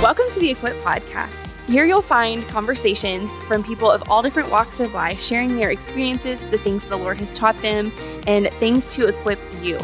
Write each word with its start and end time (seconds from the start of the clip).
Welcome 0.00 0.30
to 0.30 0.38
the 0.38 0.50
Equip 0.50 0.76
Podcast. 0.84 1.52
Here 1.66 1.84
you'll 1.84 2.02
find 2.02 2.46
conversations 2.46 3.32
from 3.48 3.64
people 3.64 3.90
of 3.90 4.08
all 4.08 4.22
different 4.22 4.48
walks 4.48 4.78
of 4.78 4.94
life 4.94 5.20
sharing 5.20 5.56
their 5.56 5.72
experiences, 5.72 6.46
the 6.52 6.58
things 6.58 6.86
the 6.86 6.96
Lord 6.96 7.18
has 7.18 7.34
taught 7.34 7.60
them, 7.62 7.92
and 8.28 8.48
things 8.60 8.86
to 8.94 9.08
equip 9.08 9.40
you. 9.60 9.76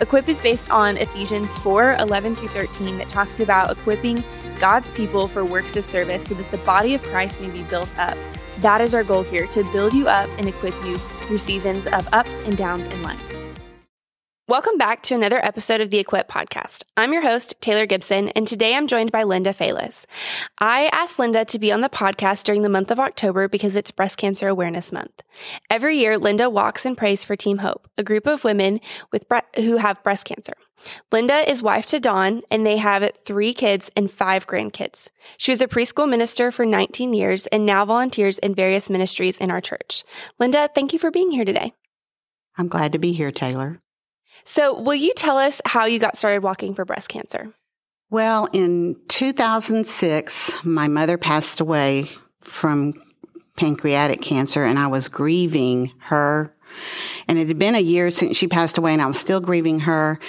Equip 0.00 0.28
is 0.28 0.40
based 0.40 0.70
on 0.70 0.96
Ephesians 0.96 1.58
4 1.58 1.96
11 1.96 2.36
through 2.36 2.48
13, 2.50 2.96
that 2.98 3.08
talks 3.08 3.40
about 3.40 3.76
equipping 3.76 4.22
God's 4.60 4.92
people 4.92 5.26
for 5.26 5.44
works 5.44 5.74
of 5.74 5.84
service 5.84 6.22
so 6.22 6.36
that 6.36 6.52
the 6.52 6.58
body 6.58 6.94
of 6.94 7.02
Christ 7.02 7.40
may 7.40 7.50
be 7.50 7.64
built 7.64 7.92
up. 7.98 8.16
That 8.60 8.80
is 8.80 8.94
our 8.94 9.02
goal 9.02 9.24
here 9.24 9.48
to 9.48 9.64
build 9.72 9.94
you 9.94 10.06
up 10.06 10.30
and 10.38 10.46
equip 10.46 10.80
you 10.84 10.96
through 11.26 11.38
seasons 11.38 11.88
of 11.88 12.08
ups 12.12 12.38
and 12.38 12.56
downs 12.56 12.86
in 12.86 13.02
life. 13.02 13.35
Welcome 14.48 14.78
back 14.78 15.02
to 15.02 15.14
another 15.16 15.44
episode 15.44 15.80
of 15.80 15.90
the 15.90 15.98
Equip 15.98 16.28
Podcast. 16.28 16.84
I'm 16.96 17.12
your 17.12 17.22
host, 17.22 17.54
Taylor 17.60 17.84
Gibson, 17.84 18.28
and 18.28 18.46
today 18.46 18.76
I'm 18.76 18.86
joined 18.86 19.10
by 19.10 19.24
Linda 19.24 19.52
Fayles. 19.52 20.06
I 20.60 20.88
asked 20.92 21.18
Linda 21.18 21.44
to 21.46 21.58
be 21.58 21.72
on 21.72 21.80
the 21.80 21.88
podcast 21.88 22.44
during 22.44 22.62
the 22.62 22.68
month 22.68 22.92
of 22.92 23.00
October 23.00 23.48
because 23.48 23.74
it's 23.74 23.90
Breast 23.90 24.18
Cancer 24.18 24.46
Awareness 24.46 24.92
Month. 24.92 25.24
Every 25.68 25.98
year, 25.98 26.16
Linda 26.16 26.48
walks 26.48 26.86
and 26.86 26.96
prays 26.96 27.24
for 27.24 27.34
Team 27.34 27.58
Hope, 27.58 27.88
a 27.98 28.04
group 28.04 28.24
of 28.24 28.44
women 28.44 28.80
with 29.10 29.28
bre- 29.28 29.38
who 29.56 29.78
have 29.78 30.04
breast 30.04 30.26
cancer. 30.26 30.54
Linda 31.10 31.50
is 31.50 31.60
wife 31.60 31.86
to 31.86 31.98
Don, 31.98 32.42
and 32.48 32.64
they 32.64 32.76
have 32.76 33.10
three 33.24 33.52
kids 33.52 33.90
and 33.96 34.12
five 34.12 34.46
grandkids. 34.46 35.08
She 35.38 35.50
was 35.50 35.60
a 35.60 35.66
preschool 35.66 36.08
minister 36.08 36.52
for 36.52 36.64
19 36.64 37.14
years 37.14 37.48
and 37.48 37.66
now 37.66 37.84
volunteers 37.84 38.38
in 38.38 38.54
various 38.54 38.88
ministries 38.88 39.38
in 39.38 39.50
our 39.50 39.60
church. 39.60 40.04
Linda, 40.38 40.70
thank 40.72 40.92
you 40.92 41.00
for 41.00 41.10
being 41.10 41.32
here 41.32 41.44
today. 41.44 41.74
I'm 42.56 42.68
glad 42.68 42.92
to 42.92 43.00
be 43.00 43.10
here, 43.10 43.32
Taylor. 43.32 43.80
So, 44.44 44.80
will 44.80 44.94
you 44.94 45.12
tell 45.14 45.38
us 45.38 45.60
how 45.64 45.86
you 45.86 45.98
got 45.98 46.16
started 46.16 46.42
walking 46.42 46.74
for 46.74 46.84
breast 46.84 47.08
cancer? 47.08 47.52
Well, 48.10 48.48
in 48.52 48.96
2006, 49.08 50.64
my 50.64 50.86
mother 50.86 51.18
passed 51.18 51.60
away 51.60 52.08
from 52.40 52.94
pancreatic 53.56 54.22
cancer, 54.22 54.64
and 54.64 54.78
I 54.78 54.86
was 54.86 55.08
grieving 55.08 55.92
her. 56.00 56.54
And 57.26 57.38
it 57.38 57.48
had 57.48 57.58
been 57.58 57.74
a 57.74 57.80
year 57.80 58.10
since 58.10 58.36
she 58.36 58.46
passed 58.46 58.78
away, 58.78 58.92
and 58.92 59.02
I 59.02 59.06
was 59.06 59.18
still 59.18 59.40
grieving 59.40 59.80
her. 59.80 60.20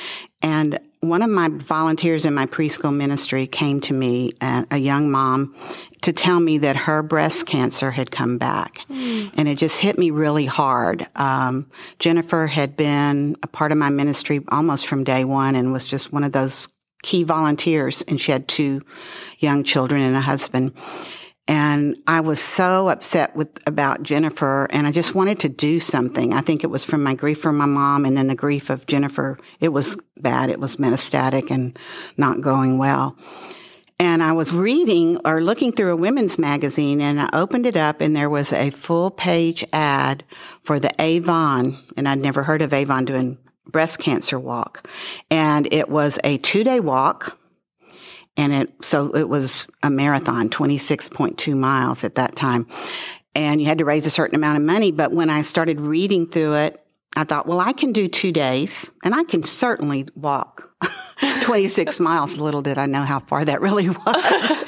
And 0.41 0.79
one 1.01 1.21
of 1.21 1.29
my 1.29 1.49
volunteers 1.49 2.25
in 2.25 2.33
my 2.33 2.45
preschool 2.45 2.95
ministry 2.95 3.47
came 3.47 3.79
to 3.81 3.93
me, 3.93 4.33
a, 4.41 4.65
a 4.71 4.77
young 4.77 5.11
mom, 5.11 5.55
to 6.01 6.13
tell 6.13 6.39
me 6.39 6.57
that 6.59 6.75
her 6.75 7.03
breast 7.03 7.45
cancer 7.45 7.91
had 7.91 8.11
come 8.11 8.37
back. 8.37 8.79
Mm. 8.89 9.31
And 9.35 9.47
it 9.47 9.55
just 9.57 9.79
hit 9.79 9.97
me 9.97 10.11
really 10.11 10.45
hard. 10.45 11.07
Um, 11.15 11.69
Jennifer 11.99 12.47
had 12.47 12.75
been 12.75 13.35
a 13.43 13.47
part 13.47 13.71
of 13.71 13.77
my 13.77 13.89
ministry 13.89 14.41
almost 14.49 14.87
from 14.87 15.03
day 15.03 15.23
one 15.23 15.55
and 15.55 15.71
was 15.71 15.85
just 15.85 16.11
one 16.11 16.23
of 16.23 16.31
those 16.31 16.67
key 17.03 17.23
volunteers. 17.23 18.01
And 18.03 18.19
she 18.19 18.31
had 18.31 18.47
two 18.47 18.81
young 19.39 19.63
children 19.63 20.01
and 20.01 20.15
a 20.15 20.21
husband. 20.21 20.73
And 21.47 21.97
I 22.07 22.19
was 22.19 22.41
so 22.41 22.89
upset 22.89 23.35
with 23.35 23.49
about 23.65 24.03
Jennifer 24.03 24.67
and 24.69 24.85
I 24.85 24.91
just 24.91 25.15
wanted 25.15 25.39
to 25.41 25.49
do 25.49 25.79
something. 25.79 26.33
I 26.33 26.41
think 26.41 26.63
it 26.63 26.67
was 26.67 26.83
from 26.83 27.03
my 27.03 27.13
grief 27.13 27.39
for 27.39 27.53
my 27.53 27.65
mom 27.65 28.05
and 28.05 28.17
then 28.17 28.27
the 28.27 28.35
grief 28.35 28.69
of 28.69 28.85
Jennifer. 28.85 29.39
It 29.61 29.69
was 29.69 29.97
bad. 30.17 30.49
It 30.49 30.59
was 30.59 30.75
metastatic 30.75 31.49
and 31.49 31.77
not 32.17 32.41
going 32.41 32.77
well. 32.77 33.17
And 33.99 34.21
I 34.21 34.33
was 34.33 34.53
reading 34.53 35.19
or 35.25 35.41
looking 35.41 35.71
through 35.71 35.91
a 35.91 35.95
women's 35.95 36.37
magazine 36.37 37.01
and 37.01 37.19
I 37.19 37.29
opened 37.33 37.65
it 37.65 37.77
up 37.77 38.01
and 38.01 38.15
there 38.15 38.29
was 38.29 38.53
a 38.53 38.69
full 38.69 39.09
page 39.09 39.65
ad 39.73 40.23
for 40.63 40.79
the 40.79 40.91
Avon. 41.01 41.77
And 41.95 42.07
I'd 42.07 42.19
never 42.19 42.43
heard 42.43 42.61
of 42.61 42.73
Avon 42.73 43.05
doing 43.05 43.37
breast 43.65 43.99
cancer 43.99 44.37
walk. 44.37 44.87
And 45.31 45.71
it 45.73 45.89
was 45.89 46.19
a 46.23 46.37
two 46.37 46.63
day 46.63 46.79
walk. 46.79 47.37
And 48.37 48.53
it, 48.53 48.73
so 48.81 49.15
it 49.15 49.27
was 49.27 49.67
a 49.83 49.89
marathon, 49.89 50.49
26.2 50.49 51.57
miles 51.57 52.03
at 52.03 52.15
that 52.15 52.35
time. 52.35 52.67
And 53.35 53.59
you 53.59 53.67
had 53.67 53.79
to 53.79 53.85
raise 53.85 54.05
a 54.05 54.11
certain 54.11 54.35
amount 54.35 54.57
of 54.57 54.63
money. 54.63 54.91
But 54.91 55.11
when 55.11 55.29
I 55.29 55.41
started 55.41 55.81
reading 55.81 56.27
through 56.27 56.53
it, 56.55 56.83
I 57.15 57.23
thought, 57.23 57.47
well, 57.47 57.59
I 57.59 57.73
can 57.73 57.93
do 57.93 58.07
two 58.07 58.31
days 58.31 58.91
and 59.03 59.15
I 59.15 59.23
can 59.23 59.41
certainly 59.41 60.07
walk 60.15 60.71
26 61.41 61.99
miles. 61.99 62.37
Little 62.37 62.61
did 62.61 62.77
I 62.77 62.85
know 62.85 63.01
how 63.01 63.19
far 63.21 63.43
that 63.43 63.59
really 63.59 63.89
was. 64.05 64.63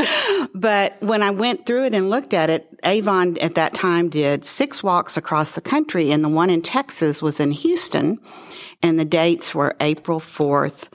but 0.56 1.00
when 1.02 1.22
I 1.22 1.30
went 1.30 1.68
through 1.68 1.86
it 1.86 1.94
and 1.94 2.10
looked 2.10 2.34
at 2.34 2.50
it, 2.50 2.68
Avon 2.84 3.38
at 3.40 3.54
that 3.54 3.76
time 3.76 4.10
did 4.10 4.46
six 4.46 4.82
walks 4.82 5.16
across 5.16 5.52
the 5.52 5.62
country 5.62 6.12
and 6.12 6.24
the 6.24 6.30
one 6.30 6.50
in 6.50 6.64
Texas 6.64 7.22
was 7.22 7.40
in 7.40 7.52
Houston 7.52 8.18
and 8.82 9.00
the 9.00 9.06
dates 9.06 9.54
were 9.54 9.76
April 9.80 10.20
4th, 10.20 10.90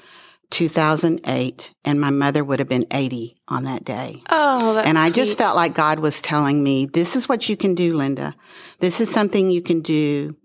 2008 0.50 1.72
and 1.84 2.00
my 2.00 2.10
mother 2.10 2.44
would 2.44 2.58
have 2.58 2.68
been 2.68 2.86
80 2.90 3.36
on 3.48 3.64
that 3.64 3.84
day. 3.84 4.22
Oh, 4.30 4.78
And 4.78 4.98
I 4.98 5.06
sweet. 5.06 5.14
just 5.16 5.38
felt 5.38 5.56
like 5.56 5.74
God 5.74 5.98
was 5.98 6.20
telling 6.22 6.62
me, 6.62 6.86
this 6.86 7.16
is 7.16 7.28
what 7.28 7.48
you 7.48 7.56
can 7.56 7.74
do, 7.74 7.94
Linda. 7.96 8.34
This 8.78 9.00
is 9.00 9.10
something 9.10 9.50
you 9.50 9.62
can 9.62 9.80
do 9.80 10.36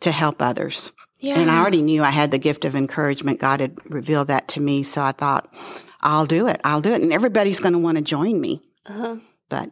to 0.00 0.12
help 0.12 0.40
others. 0.40 0.92
Yeah. 1.20 1.38
And 1.38 1.50
I 1.50 1.60
already 1.60 1.82
knew 1.82 2.02
I 2.04 2.10
had 2.10 2.30
the 2.30 2.38
gift 2.38 2.64
of 2.64 2.76
encouragement. 2.76 3.40
God 3.40 3.60
had 3.60 3.76
revealed 3.90 4.28
that 4.28 4.48
to 4.48 4.60
me. 4.60 4.82
So 4.84 5.02
I 5.02 5.12
thought, 5.12 5.52
I'll 6.00 6.26
do 6.26 6.46
it. 6.46 6.60
I'll 6.64 6.80
do 6.80 6.92
it. 6.92 7.02
And 7.02 7.12
everybody's 7.12 7.58
going 7.60 7.72
to 7.72 7.78
want 7.78 7.98
to 7.98 8.02
join 8.02 8.40
me. 8.40 8.62
Uh-huh. 8.86 9.16
But, 9.48 9.70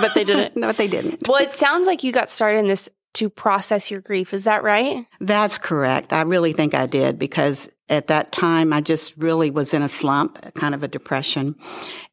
But 0.00 0.14
they 0.14 0.24
didn't. 0.24 0.56
no, 0.56 0.66
but 0.68 0.78
they 0.78 0.88
didn't. 0.88 1.28
Well, 1.28 1.42
it 1.42 1.52
sounds 1.52 1.86
like 1.86 2.02
you 2.02 2.10
got 2.12 2.28
started 2.28 2.58
in 2.58 2.66
this 2.66 2.88
to 3.14 3.28
process 3.28 3.90
your 3.90 4.00
grief. 4.00 4.32
Is 4.34 4.44
that 4.44 4.62
right? 4.62 5.04
That's 5.20 5.58
correct. 5.58 6.12
I 6.12 6.22
really 6.22 6.52
think 6.52 6.74
I 6.74 6.86
did 6.86 7.18
because 7.18 7.68
at 7.90 8.06
that 8.06 8.32
time 8.32 8.72
I 8.72 8.80
just 8.80 9.16
really 9.18 9.50
was 9.50 9.74
in 9.74 9.82
a 9.82 9.88
slump, 9.88 10.54
kind 10.54 10.74
of 10.74 10.82
a 10.82 10.88
depression. 10.88 11.56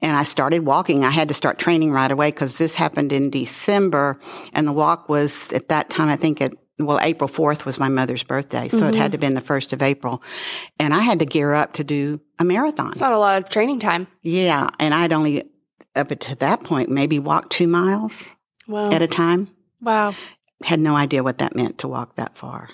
And 0.01 0.17
I 0.17 0.23
started 0.23 0.65
walking. 0.65 1.05
I 1.05 1.11
had 1.11 1.29
to 1.29 1.33
start 1.33 1.59
training 1.59 1.91
right 1.91 2.11
away 2.11 2.31
because 2.31 2.57
this 2.57 2.75
happened 2.75 3.13
in 3.13 3.29
December 3.29 4.19
and 4.53 4.67
the 4.67 4.73
walk 4.73 5.07
was 5.07 5.53
at 5.53 5.69
that 5.69 5.89
time, 5.89 6.09
I 6.09 6.17
think 6.17 6.41
it 6.41 6.57
well, 6.79 6.99
April 7.01 7.27
4th 7.27 7.65
was 7.65 7.79
my 7.79 7.89
mother's 7.89 8.23
birthday. 8.23 8.69
So 8.69 8.81
mm-hmm. 8.81 8.89
it 8.89 8.95
had 8.95 9.11
to 9.11 9.15
have 9.15 9.21
been 9.21 9.33
the 9.33 9.41
1st 9.41 9.73
of 9.73 9.81
April. 9.81 10.21
And 10.79 10.93
I 10.93 10.99
had 10.99 11.19
to 11.19 11.25
gear 11.25 11.53
up 11.53 11.73
to 11.73 11.83
do 11.83 12.21
a 12.37 12.43
marathon. 12.43 12.91
It's 12.91 13.01
not 13.01 13.13
a 13.13 13.17
lot 13.17 13.41
of 13.41 13.49
training 13.49 13.79
time. 13.79 14.07
Yeah. 14.21 14.69
And 14.79 14.93
I'd 14.93 15.11
only, 15.11 15.49
up 15.95 16.09
to 16.09 16.35
that 16.35 16.63
point, 16.63 16.89
maybe 16.89 17.17
walk 17.17 17.49
two 17.49 17.67
miles 17.67 18.35
wow. 18.67 18.91
at 18.91 19.01
a 19.01 19.07
time. 19.07 19.49
Wow. 19.81 20.13
Had 20.63 20.79
no 20.79 20.95
idea 20.95 21.23
what 21.23 21.39
that 21.39 21.55
meant 21.55 21.79
to 21.79 21.87
walk 21.87 22.15
that 22.15 22.37
far. 22.37 22.69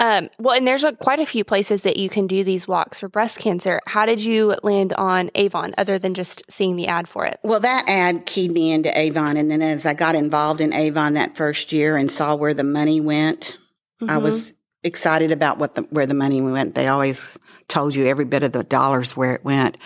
Um, 0.00 0.30
well, 0.38 0.56
and 0.56 0.66
there's 0.66 0.82
a, 0.82 0.94
quite 0.94 1.20
a 1.20 1.26
few 1.26 1.44
places 1.44 1.82
that 1.82 1.98
you 1.98 2.08
can 2.08 2.26
do 2.26 2.42
these 2.42 2.66
walks 2.66 3.00
for 3.00 3.08
breast 3.08 3.38
cancer. 3.38 3.80
How 3.86 4.06
did 4.06 4.24
you 4.24 4.56
land 4.62 4.94
on 4.94 5.30
Avon 5.34 5.74
other 5.76 5.98
than 5.98 6.14
just 6.14 6.50
seeing 6.50 6.76
the 6.76 6.86
ad 6.86 7.06
for 7.06 7.26
it? 7.26 7.38
Well, 7.42 7.60
that 7.60 7.84
ad 7.86 8.24
keyed 8.24 8.50
me 8.50 8.72
into 8.72 8.98
Avon. 8.98 9.36
And 9.36 9.50
then 9.50 9.60
as 9.60 9.84
I 9.84 9.92
got 9.92 10.14
involved 10.14 10.62
in 10.62 10.72
Avon 10.72 11.14
that 11.14 11.36
first 11.36 11.70
year 11.70 11.98
and 11.98 12.10
saw 12.10 12.34
where 12.34 12.54
the 12.54 12.64
money 12.64 12.98
went, 12.98 13.58
mm-hmm. 14.00 14.10
I 14.10 14.16
was 14.16 14.54
excited 14.82 15.32
about 15.32 15.58
what 15.58 15.74
the, 15.74 15.82
where 15.82 16.06
the 16.06 16.14
money 16.14 16.40
went. 16.40 16.74
They 16.74 16.88
always 16.88 17.38
told 17.68 17.94
you 17.94 18.06
every 18.06 18.24
bit 18.24 18.42
of 18.42 18.52
the 18.52 18.64
dollars 18.64 19.14
where 19.14 19.34
it 19.34 19.44
went. 19.44 19.76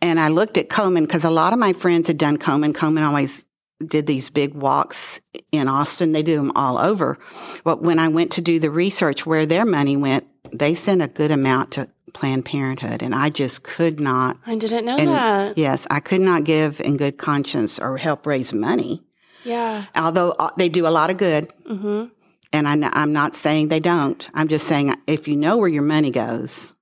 And 0.00 0.18
I 0.18 0.28
looked 0.28 0.56
at 0.56 0.70
Komen 0.70 1.02
because 1.02 1.24
a 1.24 1.30
lot 1.30 1.52
of 1.52 1.58
my 1.58 1.74
friends 1.74 2.08
had 2.08 2.16
done 2.16 2.38
Komen. 2.38 2.72
Komen 2.72 3.06
always 3.06 3.44
did 3.88 4.06
these 4.06 4.28
big 4.30 4.54
walks 4.54 5.20
in 5.50 5.68
Austin. 5.68 6.12
They 6.12 6.22
do 6.22 6.36
them 6.36 6.52
all 6.54 6.78
over. 6.78 7.18
But 7.64 7.82
when 7.82 7.98
I 7.98 8.08
went 8.08 8.32
to 8.32 8.40
do 8.40 8.58
the 8.58 8.70
research 8.70 9.26
where 9.26 9.46
their 9.46 9.64
money 9.64 9.96
went, 9.96 10.26
they 10.52 10.74
sent 10.74 11.02
a 11.02 11.08
good 11.08 11.30
amount 11.30 11.72
to 11.72 11.88
Planned 12.12 12.44
Parenthood. 12.44 13.02
And 13.02 13.14
I 13.14 13.30
just 13.30 13.62
could 13.62 14.00
not. 14.00 14.38
I 14.46 14.56
didn't 14.56 14.84
know 14.84 14.96
and 14.96 15.08
that. 15.08 15.58
Yes, 15.58 15.86
I 15.90 16.00
could 16.00 16.20
not 16.20 16.44
give 16.44 16.80
in 16.80 16.96
good 16.96 17.18
conscience 17.18 17.78
or 17.78 17.96
help 17.96 18.26
raise 18.26 18.52
money. 18.52 19.02
Yeah. 19.44 19.86
Although 19.96 20.30
uh, 20.32 20.50
they 20.56 20.68
do 20.68 20.86
a 20.86 20.88
lot 20.88 21.10
of 21.10 21.16
good. 21.16 21.52
Mm-hmm. 21.68 22.06
And 22.52 22.68
I, 22.68 23.02
am 23.02 23.12
not 23.12 23.34
saying 23.34 23.68
they 23.68 23.80
don't. 23.80 24.28
I'm 24.34 24.48
just 24.48 24.66
saying 24.66 24.94
if 25.06 25.26
you 25.26 25.36
know 25.36 25.56
where 25.56 25.68
your 25.68 25.82
money 25.82 26.10
goes, 26.10 26.74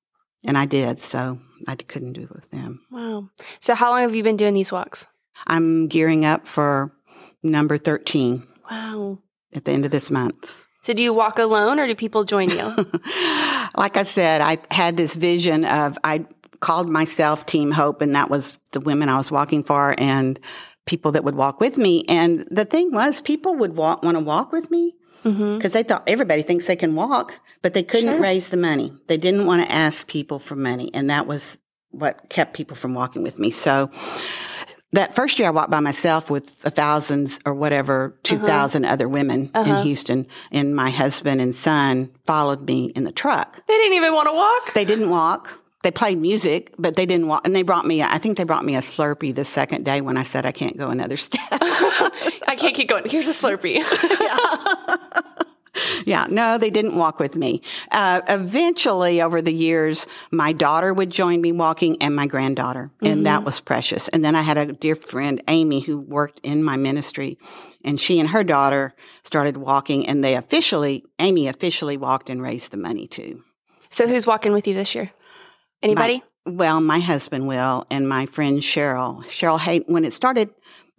and 0.44 0.58
I 0.58 0.64
did, 0.64 0.98
so 0.98 1.38
I 1.68 1.76
couldn't 1.76 2.14
do 2.14 2.22
it 2.22 2.34
with 2.34 2.50
them. 2.50 2.80
Wow. 2.90 3.30
So 3.60 3.74
how 3.74 3.90
long 3.90 4.02
have 4.02 4.16
you 4.16 4.24
been 4.24 4.36
doing 4.36 4.54
these 4.54 4.72
walks? 4.72 5.06
I'm 5.46 5.88
gearing 5.88 6.24
up 6.24 6.46
for 6.46 6.92
number 7.42 7.78
13. 7.78 8.46
Wow. 8.70 9.18
At 9.52 9.64
the 9.64 9.72
end 9.72 9.84
of 9.84 9.90
this 9.90 10.10
month. 10.10 10.64
So 10.82 10.94
do 10.94 11.02
you 11.02 11.12
walk 11.12 11.38
alone 11.38 11.78
or 11.78 11.86
do 11.86 11.94
people 11.94 12.24
join 12.24 12.50
you? 12.50 12.56
like 13.76 13.96
I 13.96 14.04
said, 14.04 14.40
I 14.40 14.58
had 14.70 14.96
this 14.96 15.14
vision 15.14 15.64
of, 15.64 15.98
I 16.04 16.24
called 16.60 16.88
myself 16.88 17.46
Team 17.46 17.70
Hope 17.70 18.00
and 18.00 18.14
that 18.14 18.30
was 18.30 18.58
the 18.72 18.80
women 18.80 19.08
I 19.08 19.16
was 19.16 19.30
walking 19.30 19.62
for 19.62 19.94
and 19.98 20.38
people 20.86 21.12
that 21.12 21.24
would 21.24 21.34
walk 21.34 21.60
with 21.60 21.76
me. 21.76 22.04
And 22.08 22.46
the 22.50 22.64
thing 22.64 22.92
was 22.92 23.20
people 23.20 23.56
would 23.56 23.76
walk, 23.76 24.02
want 24.02 24.16
to 24.16 24.24
walk 24.24 24.52
with 24.52 24.70
me 24.70 24.94
because 25.22 25.36
mm-hmm. 25.36 25.68
they 25.68 25.82
thought 25.82 26.04
everybody 26.06 26.42
thinks 26.42 26.66
they 26.66 26.76
can 26.76 26.94
walk, 26.94 27.38
but 27.60 27.74
they 27.74 27.82
couldn't 27.82 28.14
Sure. 28.14 28.20
raise 28.20 28.48
the 28.48 28.56
money. 28.56 28.92
They 29.06 29.18
didn't 29.18 29.46
want 29.46 29.62
to 29.62 29.70
ask 29.70 30.06
people 30.06 30.38
for 30.38 30.56
money. 30.56 30.90
And 30.94 31.10
that 31.10 31.26
was 31.26 31.58
what 31.90 32.30
kept 32.30 32.54
people 32.54 32.76
from 32.76 32.94
walking 32.94 33.22
with 33.22 33.38
me. 33.38 33.50
So 33.50 33.90
that 34.92 35.14
first 35.14 35.38
year 35.38 35.48
I 35.48 35.50
walked 35.52 35.70
by 35.70 35.80
myself 35.80 36.30
with 36.30 36.64
a 36.64 36.70
thousands 36.70 37.38
or 37.44 37.54
whatever, 37.54 38.14
2,000 38.24 38.84
other 38.84 39.08
women 39.08 39.50
Uh-huh. 39.54 39.70
in 39.80 39.84
Houston. 39.86 40.26
And 40.50 40.74
my 40.74 40.90
husband 40.90 41.40
and 41.40 41.54
son 41.54 42.10
followed 42.26 42.66
me 42.66 42.86
in 42.96 43.04
the 43.04 43.12
truck. 43.12 43.64
they 43.66 43.74
didn't 43.76 43.94
even 43.96 44.12
want 44.14 44.28
to 44.28 44.32
walk. 44.34 44.74
They 44.74 44.84
didn't 44.84 45.10
walk. 45.10 45.58
they 45.82 45.90
played 45.90 46.18
music, 46.18 46.74
but 46.78 46.94
they 46.96 47.06
didn't 47.06 47.26
walk. 47.26 47.46
And 47.46 47.56
they 47.56 47.62
brought 47.62 47.86
me, 47.86 48.02
I 48.02 48.18
think 48.18 48.36
they 48.36 48.44
brought 48.44 48.64
me 48.66 48.76
a 48.76 48.80
Slurpee 48.80 49.34
the 49.34 49.44
second 49.46 49.84
day 49.84 50.00
when 50.02 50.16
I 50.18 50.24
said 50.24 50.44
I 50.44 50.52
can't 50.52 50.76
go 50.76 50.90
another 50.90 51.16
step. 51.16 51.40
I 51.52 52.54
can't 52.58 52.74
keep 52.74 52.88
going. 52.88 53.04
Here's 53.08 53.28
a 53.28 53.32
Slurpee. 53.32 53.76
yeah. 54.20 54.96
Yeah, 56.04 56.26
no, 56.28 56.58
they 56.58 56.70
didn't 56.70 56.96
walk 56.96 57.18
with 57.18 57.36
me. 57.36 57.62
Uh, 57.90 58.20
eventually, 58.28 59.20
over 59.20 59.42
the 59.42 59.52
years, 59.52 60.06
my 60.30 60.52
daughter 60.52 60.92
would 60.92 61.10
join 61.10 61.40
me 61.40 61.52
walking 61.52 62.00
and 62.02 62.14
my 62.14 62.26
granddaughter, 62.26 62.90
and 63.00 63.16
mm-hmm. 63.16 63.22
that 63.24 63.44
was 63.44 63.60
precious. 63.60 64.08
And 64.08 64.24
then 64.24 64.34
I 64.34 64.42
had 64.42 64.58
a 64.58 64.72
dear 64.72 64.94
friend, 64.94 65.42
Amy, 65.48 65.80
who 65.80 65.98
worked 65.98 66.40
in 66.42 66.62
my 66.62 66.76
ministry, 66.76 67.38
and 67.84 68.00
she 68.00 68.18
and 68.18 68.28
her 68.28 68.44
daughter 68.44 68.94
started 69.22 69.56
walking, 69.56 70.06
and 70.06 70.22
they 70.22 70.36
officially, 70.36 71.04
Amy 71.18 71.48
officially 71.48 71.96
walked 71.96 72.30
and 72.30 72.42
raised 72.42 72.70
the 72.70 72.76
money 72.76 73.06
too. 73.06 73.42
So, 73.90 74.06
who's 74.06 74.26
walking 74.26 74.52
with 74.52 74.66
you 74.66 74.74
this 74.74 74.94
year? 74.94 75.10
Anybody? 75.82 76.22
My, 76.46 76.52
well, 76.52 76.80
my 76.80 76.98
husband 76.98 77.46
will, 77.46 77.86
and 77.90 78.08
my 78.08 78.26
friend 78.26 78.60
Cheryl. 78.60 79.24
Cheryl 79.24 79.58
Hay, 79.58 79.80
when 79.86 80.04
it 80.04 80.12
started, 80.12 80.50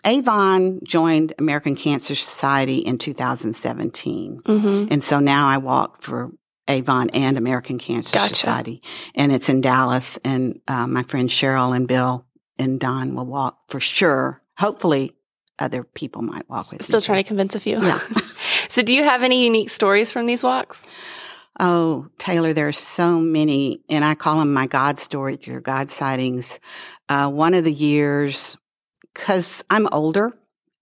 Avon 0.06 0.80
joined 0.84 1.34
American 1.38 1.76
Cancer 1.76 2.16
Society 2.16 2.78
in 2.78 2.98
2017. 2.98 4.42
Mm-hmm. 4.44 4.88
And 4.92 5.04
so 5.04 5.20
now 5.20 5.48
I 5.48 5.58
walk 5.58 6.02
for 6.02 6.32
Avon 6.68 7.10
and 7.12 7.38
American 7.38 7.78
Cancer 7.78 8.18
gotcha. 8.18 8.36
Society. 8.36 8.82
And 9.16 9.32
it's 9.32 9.50
in 9.50 9.62
Dallas. 9.62 10.18
And 10.24 10.60
uh, 10.68 10.88
my 10.88 11.04
friends 11.04 11.34
Cheryl 11.34 11.76
and 11.76 11.88
Bill 11.88 12.26
and 12.58 12.80
Don 12.80 13.16
will 13.16 13.26
walk 13.26 13.60
for 13.70 13.80
sure. 13.80 14.42
Hopefully, 14.58 15.16
other 15.60 15.84
people 15.84 16.22
might 16.22 16.50
walk 16.50 16.72
with 16.72 16.84
Still 16.84 17.00
me. 17.00 17.06
trying 17.06 17.24
to 17.24 17.28
convince 17.28 17.56
a 17.56 17.60
few. 17.60 17.82
Yeah. 17.82 18.00
so, 18.70 18.82
do 18.82 18.94
you 18.96 19.04
have 19.04 19.24
any 19.24 19.44
unique 19.44 19.70
stories 19.70 20.12
from 20.12 20.26
these 20.26 20.44
walks? 20.44 20.86
Oh, 21.60 22.08
Taylor, 22.18 22.54
there 22.54 22.68
are 22.68 22.72
so 22.74 23.20
many, 23.20 23.84
and 23.90 24.04
I 24.06 24.16
call 24.16 24.40
them 24.40 24.54
my 24.54 24.68
God 24.68 25.00
stories 25.00 25.48
or 25.48 25.60
God 25.60 25.92
sightings. 25.92 26.60
Uh, 27.10 27.30
one 27.30 27.54
of 27.54 27.64
the 27.64 27.74
years, 27.74 28.58
because 29.14 29.64
I'm 29.70 29.88
older 29.92 30.34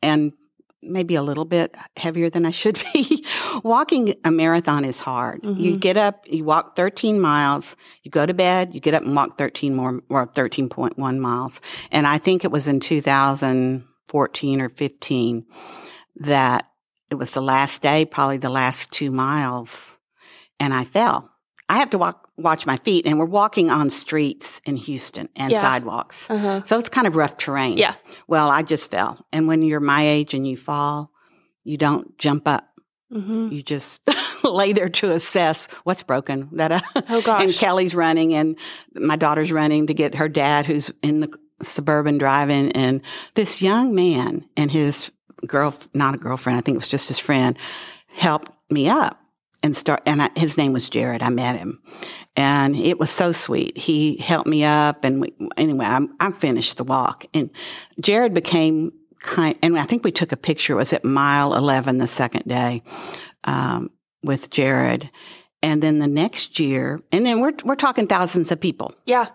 and 0.02 0.34
maybe 0.82 1.16
a 1.16 1.22
little 1.22 1.46
bit 1.46 1.76
heavier 1.98 2.30
than 2.30 2.46
I 2.46 2.52
should 2.52 2.82
be, 2.94 3.26
walking 3.64 4.16
a 4.24 4.32
marathon 4.32 4.86
is 4.86 5.00
hard. 5.00 5.42
Mm-hmm. 5.42 5.60
You 5.60 5.78
get 5.78 5.98
up, 5.98 6.26
you 6.28 6.46
walk 6.46 6.76
13 6.76 7.20
miles, 7.20 7.76
you 8.04 8.12
go 8.12 8.26
to 8.26 8.34
bed, 8.34 8.74
you 8.74 8.80
get 8.80 8.94
up 8.94 9.04
and 9.04 9.16
walk 9.16 9.38
13 9.38 9.76
more, 9.76 10.02
or 10.10 10.28
13.1 10.28 11.20
miles. 11.20 11.62
And 11.92 12.08
I 12.08 12.18
think 12.18 12.44
it 12.44 12.52
was 12.52 12.68
in 12.68 12.80
2014 12.80 14.62
or 14.62 14.70
15 14.70 15.46
that 16.22 16.66
it 17.10 17.16
was 17.16 17.32
the 17.32 17.42
last 17.42 17.82
day, 17.82 18.06
probably 18.06 18.38
the 18.38 18.50
last 18.50 18.92
two 18.92 19.12
miles 19.12 20.00
and 20.60 20.74
I 20.74 20.84
fell. 20.84 21.32
I 21.70 21.78
have 21.78 21.92
to 21.92 22.00
walk, 22.00 22.30
watch 22.36 22.66
my 22.66 22.78
feet, 22.78 23.06
and 23.06 23.20
we're 23.20 23.26
walking 23.26 23.70
on 23.70 23.92
streets 23.92 24.60
in 24.66 24.76
Houston 24.76 25.30
and 25.36 25.52
yeah. 25.52 25.62
sidewalks. 25.62 26.28
Uh-huh. 26.30 26.64
So 26.64 26.80
it's 26.80 26.90
kind 26.90 27.06
of 27.06 27.16
rough 27.16 27.38
terrain. 27.38 27.78
Yeah. 27.78 27.94
Well, 28.28 28.50
I 28.50 28.64
just 28.64 28.90
fell. 28.90 29.24
And 29.32 29.48
when 29.48 29.62
you're 29.62 29.80
my 29.80 30.02
age 30.02 30.34
and 30.34 30.48
you 30.48 30.58
fall, 30.58 31.12
you 31.64 31.78
don't 31.78 32.18
jump 32.18 32.48
up. 32.48 32.68
Mm-hmm. 33.14 33.50
You 33.52 33.62
just 33.62 34.02
lay 34.44 34.74
there 34.74 34.90
to 34.90 35.12
assess 35.12 35.68
what's 35.84 36.02
broken. 36.02 36.50
That 36.54 36.84
oh 37.10 37.22
gosh. 37.22 37.44
And 37.44 37.54
Kelly's 37.54 37.94
running, 37.94 38.34
and 38.34 38.58
my 38.96 39.16
daughter's 39.16 39.52
running 39.52 39.88
to 39.88 39.94
get 39.94 40.16
her 40.16 40.28
dad, 40.28 40.66
who's 40.66 40.92
in 41.04 41.20
the 41.20 41.40
suburban 41.62 42.18
driving, 42.18 42.72
and 42.72 43.02
this 43.36 43.62
young 43.62 43.94
man 43.94 44.46
and 44.58 44.72
his 44.72 45.12
girl, 45.46 45.76
not 45.94 46.16
a 46.16 46.18
girlfriend, 46.18 46.58
I 46.58 46.62
think 46.62 46.76
it 46.76 46.80
was 46.80 46.88
just 46.88 47.08
his 47.08 47.20
friend, 47.20 47.58
helped 48.08 48.52
me 48.72 48.90
up 48.90 49.20
and 49.64 49.76
start 49.76 50.02
and 50.06 50.22
I, 50.22 50.30
his 50.36 50.58
name 50.58 50.74
was 50.74 50.90
Jared. 50.90 51.22
I 51.22 51.30
met 51.30 51.58
him, 51.58 51.82
and 52.36 52.76
it 52.76 53.00
was 53.00 53.10
so 53.10 53.32
sweet. 53.32 53.78
He 53.78 54.18
helped 54.18 54.48
me 54.48 54.64
up, 54.64 55.04
and 55.04 55.22
we, 55.22 55.34
anyway, 55.58 55.86
I, 55.86 56.00
I 56.20 56.32
finished 56.32 56.78
the 56.78 56.84
walk. 56.84 57.26
And 57.34 57.50
Jared 58.00 58.34
became 58.34 58.92
kind, 59.20 59.58
and 59.62 59.78
I 59.78 59.84
think 59.84 60.04
we 60.04 60.12
took 60.12 60.32
a 60.32 60.38
picture. 60.38 60.74
It 60.74 60.78
was 60.78 60.94
at 60.94 61.04
mile 61.04 61.54
eleven 61.56 61.98
the 61.98 62.08
second 62.08 62.46
day 62.48 62.84
um, 63.44 63.92
with 64.24 64.50
Jared, 64.50 65.10
and 65.62 65.84
then 65.84 66.00
the 66.00 66.08
next 66.08 66.60
year, 66.60 67.02
and 67.12 67.26
then 67.26 67.40
we're 67.40 67.54
we're 67.64 67.76
talking 67.76 68.08
thousands 68.08 68.52
of 68.52 68.60
people. 68.60 68.94
Yeah. 69.06 69.28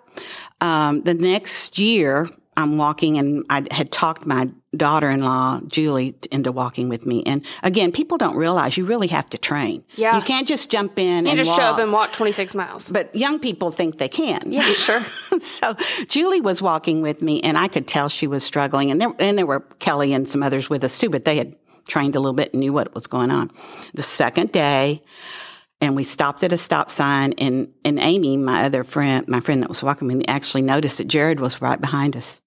Um, 0.61 1.03
the 1.03 1.15
next 1.15 1.79
year, 1.79 2.29
I'm 2.57 2.77
walking 2.79 3.19
and 3.19 3.45
I 3.51 3.67
had 3.71 3.91
talked 3.91 4.27
my 4.27 4.49
daughter-in-law, 4.77 5.61
Julie, 5.69 6.15
into 6.31 6.53
walking 6.53 6.89
with 6.89 7.07
me. 7.07 7.23
And 7.25 7.45
again, 7.63 7.93
people 7.93 8.19
don't 8.19 8.37
realize 8.37 8.77
you 8.77 8.85
really 8.85 9.09
have 9.09 9.29
to 9.31 9.39
train. 9.39 9.85
Yeah. 9.97 10.17
You 10.17 10.23
can't 10.23 10.47
just 10.47 10.71
jump 10.71 10.99
in 10.99 11.25
you 11.25 11.31
and 11.31 11.39
just 11.39 11.51
walk. 11.51 11.61
show 11.61 11.67
up 11.67 11.79
and 11.79 11.93
walk 11.93 12.13
26 12.13 12.55
miles. 12.55 12.91
But 12.91 13.15
young 13.15 13.39
people 13.39 13.71
think 13.71 13.99
they 13.99 14.09
can. 14.09 14.51
Yeah, 14.51 14.73
sure. 14.73 15.01
so 15.43 15.77
Julie 16.09 16.41
was 16.41 16.61
walking 16.63 17.03
with 17.03 17.23
me 17.23 17.41
and 17.43 17.57
I 17.59 17.69
could 17.69 17.87
tell 17.87 18.09
she 18.09 18.27
was 18.27 18.45
struggling. 18.45 18.91
And 18.91 19.01
there, 19.01 19.13
and 19.19 19.39
there 19.39 19.47
were 19.47 19.61
Kelly 19.79 20.13
and 20.13 20.31
some 20.31 20.43
others 20.43 20.71
with 20.71 20.85
us 20.85 20.99
too, 20.99 21.11
but 21.11 21.25
they 21.25 21.37
had 21.37 21.55
trained 21.89 22.17
a 22.17 22.21
little 22.21 22.35
bit 22.35 22.53
and 22.53 22.61
knew 22.61 22.73
what 22.73 22.95
was 22.95 23.07
going 23.07 23.31
on. 23.31 23.51
The 23.95 24.03
second 24.03 24.53
day, 24.53 25.03
and 25.81 25.97
we 25.97 26.05
stopped 26.05 26.43
at 26.43 26.53
a 26.53 26.59
stop 26.59 26.91
sign 26.91 27.35
and, 27.35 27.69
and 27.85 27.99
Amy, 27.99 28.37
my 28.37 28.65
other 28.65 28.85
friend, 28.85 29.27
my 29.29 29.41
friend 29.41 29.63
that 29.63 29.69
was 29.69 29.83
walking 29.83 30.09
with 30.09 30.17
me, 30.17 30.25
actually 30.27 30.63
noticed 30.63 30.99
that 30.99 31.09
Jared 31.09 31.41
was 31.41 31.61
right 31.61 31.81
behind 31.81 32.17
us. 32.17 32.41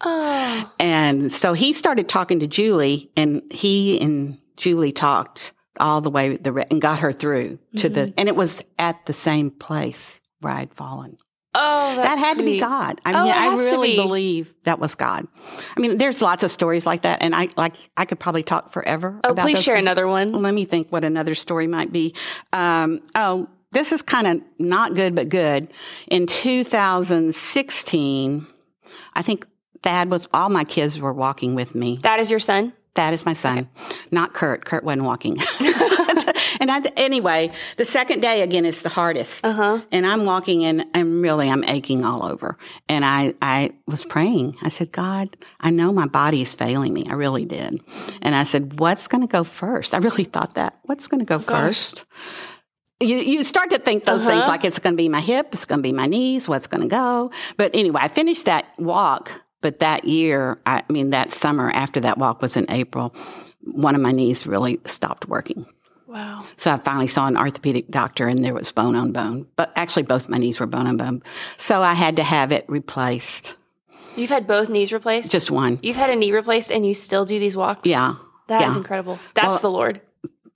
Oh. 0.00 0.72
And 0.78 1.32
so 1.32 1.52
he 1.52 1.72
started 1.72 2.08
talking 2.08 2.40
to 2.40 2.46
Julie, 2.46 3.10
and 3.16 3.42
he 3.50 4.00
and 4.00 4.38
Julie 4.56 4.92
talked 4.92 5.52
all 5.78 6.00
the 6.00 6.10
way 6.10 6.36
the 6.36 6.66
and 6.70 6.80
got 6.80 7.00
her 7.00 7.12
through 7.12 7.58
to 7.76 7.88
mm-hmm. 7.88 7.94
the 7.94 8.14
and 8.16 8.28
it 8.28 8.36
was 8.36 8.62
at 8.78 9.04
the 9.06 9.12
same 9.12 9.50
place 9.50 10.20
where 10.40 10.52
I'd 10.52 10.72
fallen. 10.74 11.18
Oh, 11.58 11.96
that 11.96 12.18
had 12.18 12.34
sweet. 12.34 12.44
to 12.44 12.52
be 12.52 12.60
God. 12.60 13.00
I 13.06 13.12
mean, 13.12 13.22
oh, 13.22 13.30
I 13.34 13.56
really 13.56 13.96
believe 13.96 14.52
that 14.64 14.78
was 14.78 14.94
God. 14.94 15.26
I 15.74 15.80
mean, 15.80 15.96
there's 15.96 16.20
lots 16.20 16.42
of 16.42 16.50
stories 16.50 16.84
like 16.84 17.00
that, 17.02 17.22
and 17.22 17.34
I 17.34 17.48
like 17.56 17.72
I 17.96 18.04
could 18.04 18.20
probably 18.20 18.42
talk 18.42 18.72
forever. 18.72 19.18
Oh, 19.24 19.34
please 19.34 19.62
share 19.62 19.76
things. 19.76 19.84
another 19.84 20.06
one. 20.06 20.32
Let 20.32 20.52
me 20.52 20.66
think 20.66 20.90
what 20.90 21.02
another 21.02 21.34
story 21.34 21.66
might 21.66 21.90
be. 21.90 22.14
Um, 22.52 23.00
oh, 23.14 23.48
this 23.72 23.92
is 23.92 24.02
kind 24.02 24.26
of 24.26 24.42
not 24.58 24.94
good, 24.94 25.14
but 25.14 25.30
good. 25.30 25.72
In 26.08 26.26
2016, 26.26 28.46
I 29.14 29.22
think 29.22 29.46
Thad 29.86 30.10
was, 30.10 30.26
all 30.34 30.48
my 30.48 30.64
kids 30.64 30.98
were 30.98 31.12
walking 31.12 31.54
with 31.54 31.76
me. 31.76 32.00
That 32.02 32.18
is 32.18 32.28
your 32.28 32.40
son? 32.40 32.72
That 32.94 33.14
is 33.14 33.24
my 33.24 33.34
son, 33.34 33.58
okay. 33.58 33.96
not 34.10 34.34
Kurt. 34.34 34.64
Kurt 34.64 34.82
wasn't 34.82 35.04
walking. 35.04 35.36
and 36.60 36.72
I, 36.72 36.80
anyway, 36.96 37.52
the 37.76 37.84
second 37.84 38.20
day 38.20 38.42
again 38.42 38.64
is 38.64 38.82
the 38.82 38.88
hardest. 38.88 39.46
Uh-huh. 39.46 39.82
And 39.92 40.04
I'm 40.04 40.24
walking 40.24 40.64
and 40.64 40.86
I'm 40.92 41.22
really, 41.22 41.48
I'm 41.48 41.62
aching 41.62 42.04
all 42.04 42.24
over. 42.24 42.58
And 42.88 43.04
I, 43.04 43.34
I 43.40 43.74
was 43.86 44.04
praying. 44.04 44.56
I 44.60 44.70
said, 44.70 44.90
God, 44.90 45.36
I 45.60 45.70
know 45.70 45.92
my 45.92 46.06
body 46.08 46.42
is 46.42 46.52
failing 46.52 46.92
me. 46.92 47.06
I 47.08 47.12
really 47.12 47.44
did. 47.44 47.78
And 48.22 48.34
I 48.34 48.42
said, 48.42 48.80
what's 48.80 49.06
going 49.06 49.20
to 49.20 49.28
go 49.30 49.44
first? 49.44 49.94
I 49.94 49.98
really 49.98 50.24
thought 50.24 50.54
that. 50.54 50.80
What's 50.82 51.06
going 51.06 51.20
to 51.20 51.26
go 51.26 51.36
oh, 51.36 51.38
first? 51.38 52.06
you, 52.98 53.18
you 53.18 53.44
start 53.44 53.70
to 53.70 53.78
think 53.78 54.04
those 54.04 54.22
uh-huh. 54.22 54.30
things 54.30 54.48
like 54.48 54.64
it's 54.64 54.80
going 54.80 54.94
to 54.94 54.96
be 54.96 55.08
my 55.08 55.20
hip, 55.20 55.50
it's 55.52 55.64
going 55.64 55.78
to 55.78 55.82
be 55.82 55.92
my 55.92 56.06
knees, 56.06 56.48
what's 56.48 56.66
going 56.66 56.80
to 56.80 56.88
go. 56.88 57.30
But 57.56 57.70
anyway, 57.74 58.00
I 58.02 58.08
finished 58.08 58.46
that 58.46 58.66
walk 58.78 59.42
but 59.60 59.80
that 59.80 60.04
year, 60.04 60.60
I 60.66 60.82
mean, 60.88 61.10
that 61.10 61.32
summer 61.32 61.70
after 61.70 62.00
that 62.00 62.18
walk 62.18 62.42
was 62.42 62.56
in 62.56 62.66
April, 62.70 63.14
one 63.62 63.94
of 63.94 64.00
my 64.00 64.12
knees 64.12 64.46
really 64.46 64.80
stopped 64.86 65.28
working. 65.28 65.66
Wow. 66.06 66.46
So 66.56 66.72
I 66.72 66.76
finally 66.78 67.08
saw 67.08 67.26
an 67.26 67.36
orthopedic 67.36 67.88
doctor 67.90 68.26
and 68.26 68.44
there 68.44 68.54
was 68.54 68.72
bone 68.72 68.96
on 68.96 69.12
bone. 69.12 69.46
But 69.56 69.72
actually, 69.76 70.04
both 70.04 70.28
my 70.28 70.38
knees 70.38 70.60
were 70.60 70.66
bone 70.66 70.86
on 70.86 70.96
bone. 70.96 71.22
So 71.56 71.82
I 71.82 71.94
had 71.94 72.16
to 72.16 72.22
have 72.22 72.52
it 72.52 72.64
replaced. 72.68 73.54
You've 74.16 74.30
had 74.30 74.46
both 74.46 74.68
knees 74.70 74.92
replaced? 74.92 75.30
Just 75.30 75.50
one. 75.50 75.78
You've 75.82 75.96
had 75.96 76.10
a 76.10 76.16
knee 76.16 76.32
replaced 76.32 76.72
and 76.72 76.86
you 76.86 76.94
still 76.94 77.26
do 77.26 77.38
these 77.38 77.56
walks? 77.56 77.86
Yeah. 77.86 78.14
That 78.46 78.62
yeah. 78.62 78.70
is 78.70 78.76
incredible. 78.76 79.18
That's 79.34 79.46
well, 79.46 79.58
the 79.58 79.70
Lord. 79.70 80.00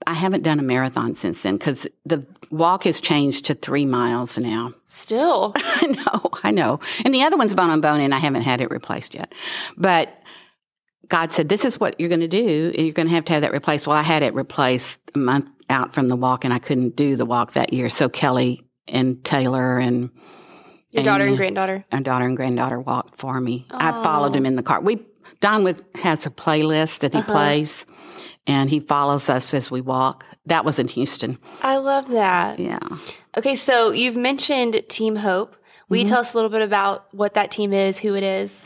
I 0.07 0.13
haven't 0.13 0.43
done 0.43 0.59
a 0.59 0.63
marathon 0.63 1.15
since 1.15 1.43
then 1.43 1.57
because 1.57 1.87
the 2.05 2.25
walk 2.49 2.83
has 2.83 2.99
changed 3.01 3.45
to 3.45 3.53
three 3.53 3.85
miles 3.85 4.37
now. 4.37 4.73
Still. 4.87 5.53
I 5.57 5.87
know, 5.87 6.29
I 6.43 6.51
know. 6.51 6.79
And 7.05 7.13
the 7.13 7.23
other 7.23 7.37
one's 7.37 7.53
bone 7.53 7.69
on 7.69 7.81
bone 7.81 7.99
and 7.99 8.13
I 8.13 8.19
haven't 8.19 8.43
had 8.43 8.61
it 8.61 8.71
replaced 8.71 9.13
yet. 9.13 9.33
But 9.77 10.15
God 11.07 11.31
said, 11.31 11.49
this 11.49 11.65
is 11.65 11.79
what 11.79 11.99
you're 11.99 12.09
going 12.09 12.21
to 12.21 12.27
do. 12.27 12.71
And 12.75 12.85
you're 12.85 12.93
going 12.93 13.07
to 13.07 13.13
have 13.13 13.25
to 13.25 13.33
have 13.33 13.41
that 13.41 13.51
replaced. 13.51 13.87
Well, 13.87 13.97
I 13.97 14.03
had 14.03 14.23
it 14.23 14.33
replaced 14.33 14.99
a 15.13 15.19
month 15.19 15.47
out 15.69 15.93
from 15.93 16.07
the 16.07 16.15
walk 16.15 16.45
and 16.45 16.53
I 16.53 16.59
couldn't 16.59 16.95
do 16.95 17.15
the 17.15 17.25
walk 17.25 17.53
that 17.53 17.73
year. 17.73 17.89
So 17.89 18.09
Kelly 18.09 18.61
and 18.87 19.23
Taylor 19.23 19.77
and 19.77 20.09
your 20.91 21.05
daughter 21.05 21.25
and 21.25 21.37
granddaughter, 21.37 21.85
our 21.91 22.01
daughter 22.01 22.25
and 22.25 22.35
granddaughter 22.35 22.79
walked 22.79 23.17
for 23.17 23.39
me. 23.39 23.65
Aww. 23.69 23.77
I 23.79 24.03
followed 24.03 24.35
him 24.35 24.45
in 24.45 24.57
the 24.57 24.63
car. 24.63 24.81
We 24.81 25.05
Don 25.39 25.63
with 25.63 25.83
has 25.95 26.25
a 26.25 26.29
playlist 26.29 26.99
that 26.99 27.13
he 27.13 27.19
uh-huh. 27.19 27.31
plays 27.31 27.85
and 28.47 28.69
he 28.69 28.79
follows 28.79 29.29
us 29.29 29.53
as 29.53 29.71
we 29.71 29.81
walk. 29.81 30.25
That 30.45 30.65
was 30.65 30.79
in 30.79 30.87
Houston. 30.89 31.37
I 31.61 31.77
love 31.77 32.09
that. 32.09 32.59
Yeah. 32.59 32.79
Okay, 33.37 33.55
so 33.55 33.91
you've 33.91 34.17
mentioned 34.17 34.81
Team 34.89 35.15
Hope. 35.15 35.55
Will 35.89 35.97
mm-hmm. 35.97 36.01
you 36.03 36.07
tell 36.07 36.19
us 36.19 36.33
a 36.33 36.37
little 36.37 36.49
bit 36.49 36.61
about 36.61 37.13
what 37.13 37.33
that 37.33 37.51
team 37.51 37.73
is, 37.73 37.99
who 37.99 38.15
it 38.15 38.23
is? 38.23 38.65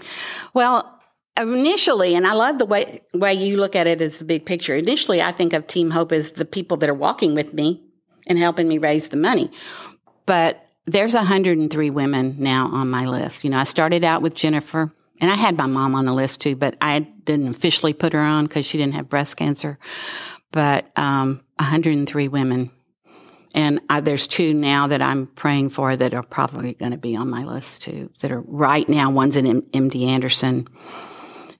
Well, 0.53 0.91
initially, 1.37 2.15
and 2.15 2.25
I 2.25 2.33
love 2.33 2.57
the 2.57 2.65
way 2.65 3.01
way 3.13 3.33
you 3.33 3.57
look 3.57 3.75
at 3.75 3.87
it 3.87 4.01
as 4.01 4.19
the 4.19 4.25
big 4.25 4.45
picture. 4.45 4.75
Initially, 4.75 5.21
I 5.21 5.31
think 5.31 5.53
of 5.53 5.67
Team 5.67 5.91
Hope 5.91 6.11
as 6.11 6.33
the 6.33 6.45
people 6.45 6.77
that 6.77 6.89
are 6.89 6.93
walking 6.93 7.35
with 7.35 7.53
me 7.53 7.81
and 8.27 8.37
helping 8.37 8.67
me 8.67 8.77
raise 8.77 9.09
the 9.09 9.17
money. 9.17 9.51
But 10.25 10.65
there's 10.85 11.13
103 11.13 11.89
women 11.89 12.35
now 12.37 12.67
on 12.67 12.89
my 12.89 13.05
list. 13.05 13.43
You 13.43 13.49
know, 13.49 13.59
I 13.59 13.63
started 13.63 14.03
out 14.03 14.21
with 14.21 14.35
Jennifer, 14.35 14.93
and 15.21 15.31
I 15.31 15.35
had 15.35 15.57
my 15.57 15.65
mom 15.65 15.95
on 15.95 16.05
the 16.05 16.13
list 16.13 16.41
too, 16.41 16.55
but 16.55 16.75
I 16.81 16.99
didn't 16.99 17.49
officially 17.49 17.93
put 17.93 18.13
her 18.13 18.19
on 18.19 18.45
because 18.45 18.65
she 18.65 18.77
didn't 18.77 18.95
have 18.95 19.09
breast 19.09 19.37
cancer. 19.37 19.79
But 20.51 20.91
um, 20.97 21.41
103 21.57 22.27
women. 22.27 22.71
And 23.53 23.79
I, 23.89 24.01
there's 24.01 24.27
two 24.27 24.53
now 24.53 24.87
that 24.87 25.01
I'm 25.01 25.27
praying 25.27 25.69
for 25.69 25.95
that 25.95 26.13
are 26.13 26.23
probably 26.23 26.73
going 26.73 26.91
to 26.91 26.97
be 26.97 27.15
on 27.15 27.29
my 27.29 27.39
list 27.39 27.83
too, 27.83 28.11
that 28.19 28.31
are 28.31 28.41
right 28.41 28.87
now. 28.89 29.09
One's 29.09 29.37
in 29.37 29.61
MD 29.61 30.07
Anderson, 30.07 30.67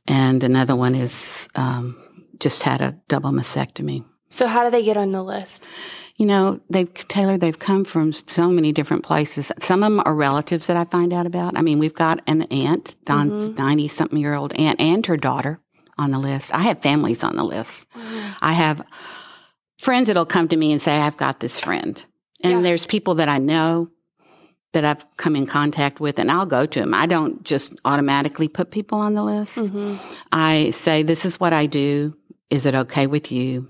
and 0.06 0.44
another 0.44 0.76
one 0.76 0.94
is 0.94 1.48
um, 1.56 1.98
just 2.40 2.64
had 2.64 2.82
a 2.82 3.00
double 3.08 3.32
mastectomy. 3.32 4.04
So, 4.30 4.48
how 4.48 4.66
do 4.66 4.72
they 4.72 4.84
get 4.84 4.98
on 4.98 5.12
the 5.12 5.24
list? 5.24 5.70
You 6.18 6.26
know, 6.26 6.62
they've 6.70 6.92
Taylor. 7.10 7.38
They've 7.38 7.60
come 7.60 7.84
from 7.84 8.14
so 8.14 8.50
many 8.50 8.72
different 8.72 9.04
places. 9.04 9.52
Some 9.60 9.84
of 9.84 9.92
them 9.92 10.02
are 10.06 10.16
relatives 10.16 10.68
that 10.68 10.78
I 10.78 10.86
find 10.86 11.12
out 11.12 11.26
about. 11.26 11.58
I 11.58 11.62
mean, 11.62 11.78
we've 11.78 11.94
got 11.94 12.22
an 12.26 12.44
aunt, 12.44 12.96
Don's 13.04 13.50
ninety 13.50 13.90
something 13.90 14.18
year 14.18 14.34
old 14.34 14.54
aunt, 14.54 14.80
and 14.80 15.06
her 15.08 15.18
daughter 15.18 15.60
on 15.98 16.12
the 16.12 16.20
list. 16.20 16.54
I 16.54 16.60
have 16.60 16.82
families 16.82 17.24
on 17.24 17.36
the 17.36 17.44
list. 17.44 17.88
I 18.42 18.54
have 18.54 18.82
friends 19.78 20.08
that'll 20.08 20.26
come 20.26 20.48
to 20.48 20.56
me 20.56 20.72
and 20.72 20.82
say, 20.82 21.00
"I've 21.00 21.18
got 21.18 21.42
this 21.42 21.60
friend," 21.60 22.02
and 22.42 22.54
Yeah. 22.54 22.62
there's 22.62 22.86
people 22.86 23.16
that 23.16 23.28
I 23.28 23.38
know 23.38 23.90
that 24.72 24.86
I've 24.86 25.06
come 25.18 25.36
in 25.36 25.46
contact 25.46 26.00
with, 26.00 26.18
and 26.18 26.32
I'll 26.32 26.46
go 26.46 26.66
to 26.66 26.80
them. 26.80 26.94
I 26.94 27.08
don't 27.08 27.44
just 27.44 27.74
automatically 27.84 28.48
put 28.48 28.72
people 28.72 29.00
on 29.00 29.16
the 29.16 29.24
list. 29.24 29.58
Mm-hmm. 29.58 29.96
I 30.32 30.72
say, 30.72 31.04
"This 31.04 31.26
is 31.26 31.42
what 31.42 31.52
I 31.52 31.66
do. 31.66 32.14
Is 32.50 32.66
it 32.66 32.74
okay 32.76 33.06
with 33.06 33.34
you?" 33.34 33.68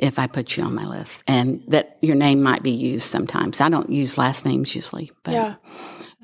If 0.00 0.18
I 0.18 0.26
put 0.26 0.56
you 0.56 0.64
on 0.64 0.74
my 0.74 0.86
list, 0.86 1.22
and 1.26 1.62
that 1.68 1.98
your 2.00 2.16
name 2.16 2.42
might 2.42 2.62
be 2.62 2.70
used 2.70 3.06
sometimes. 3.06 3.60
I 3.60 3.68
don't 3.68 3.90
use 3.90 4.16
last 4.16 4.44
names 4.44 4.74
usually, 4.74 5.12
but 5.24 5.32
Yeah. 5.34 5.54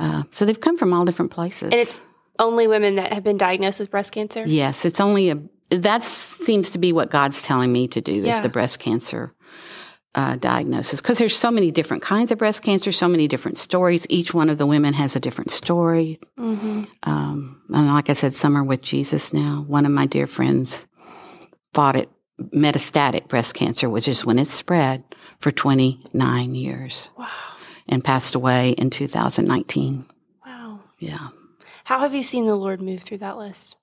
uh, 0.00 0.22
so 0.30 0.46
they've 0.46 0.60
come 0.60 0.78
from 0.78 0.92
all 0.92 1.04
different 1.04 1.30
places. 1.30 1.64
And 1.64 1.74
it's 1.74 2.00
only 2.38 2.66
women 2.66 2.96
that 2.96 3.12
have 3.12 3.22
been 3.22 3.36
diagnosed 3.36 3.80
with 3.80 3.90
breast 3.90 4.12
cancer? 4.12 4.44
Yes, 4.46 4.84
it's 4.84 5.00
only 5.00 5.30
a. 5.30 5.38
That 5.70 6.04
seems 6.04 6.70
to 6.70 6.78
be 6.78 6.92
what 6.92 7.10
God's 7.10 7.42
telling 7.42 7.72
me 7.72 7.88
to 7.88 8.00
do 8.00 8.12
Yeah. 8.12 8.36
is 8.36 8.42
the 8.42 8.48
breast 8.48 8.78
cancer 8.78 9.34
uh, 10.14 10.36
diagnosis 10.36 11.00
because 11.02 11.18
there's 11.18 11.36
so 11.36 11.50
many 11.50 11.70
different 11.70 12.02
kinds 12.02 12.30
of 12.32 12.38
breast 12.38 12.62
cancer, 12.62 12.92
so 12.92 13.08
many 13.08 13.28
different 13.28 13.58
stories. 13.58 14.06
Each 14.08 14.32
one 14.32 14.48
of 14.48 14.58
the 14.58 14.66
women 14.66 14.94
has 14.94 15.16
a 15.16 15.20
different 15.20 15.50
story. 15.50 16.18
Mm-hmm. 16.38 16.84
Um, 17.02 17.60
and 17.68 17.86
like 17.88 18.08
I 18.08 18.14
said, 18.14 18.34
some 18.34 18.56
are 18.56 18.64
with 18.64 18.80
Jesus 18.80 19.32
now. 19.32 19.64
One 19.66 19.84
of 19.84 19.92
my 19.92 20.06
dear 20.06 20.26
friends 20.26 20.86
fought 21.74 21.96
it 21.96 22.08
metastatic 22.40 23.28
breast 23.28 23.54
cancer, 23.54 23.88
which 23.88 24.08
is 24.08 24.24
when 24.24 24.38
it 24.38 24.48
spread 24.48 25.02
for 25.38 25.50
29 25.50 26.54
years, 26.54 27.10
Wow. 27.16 27.28
and 27.88 28.02
passed 28.04 28.34
away 28.34 28.70
in 28.70 28.90
2019. 28.90 30.06
Wow. 30.44 30.80
Yeah. 30.98 31.28
How 31.84 32.00
have 32.00 32.14
you 32.14 32.22
seen 32.22 32.46
the 32.46 32.54
Lord 32.56 32.80
move 32.80 33.02
through 33.02 33.18
that 33.18 33.36
list? 33.38 33.76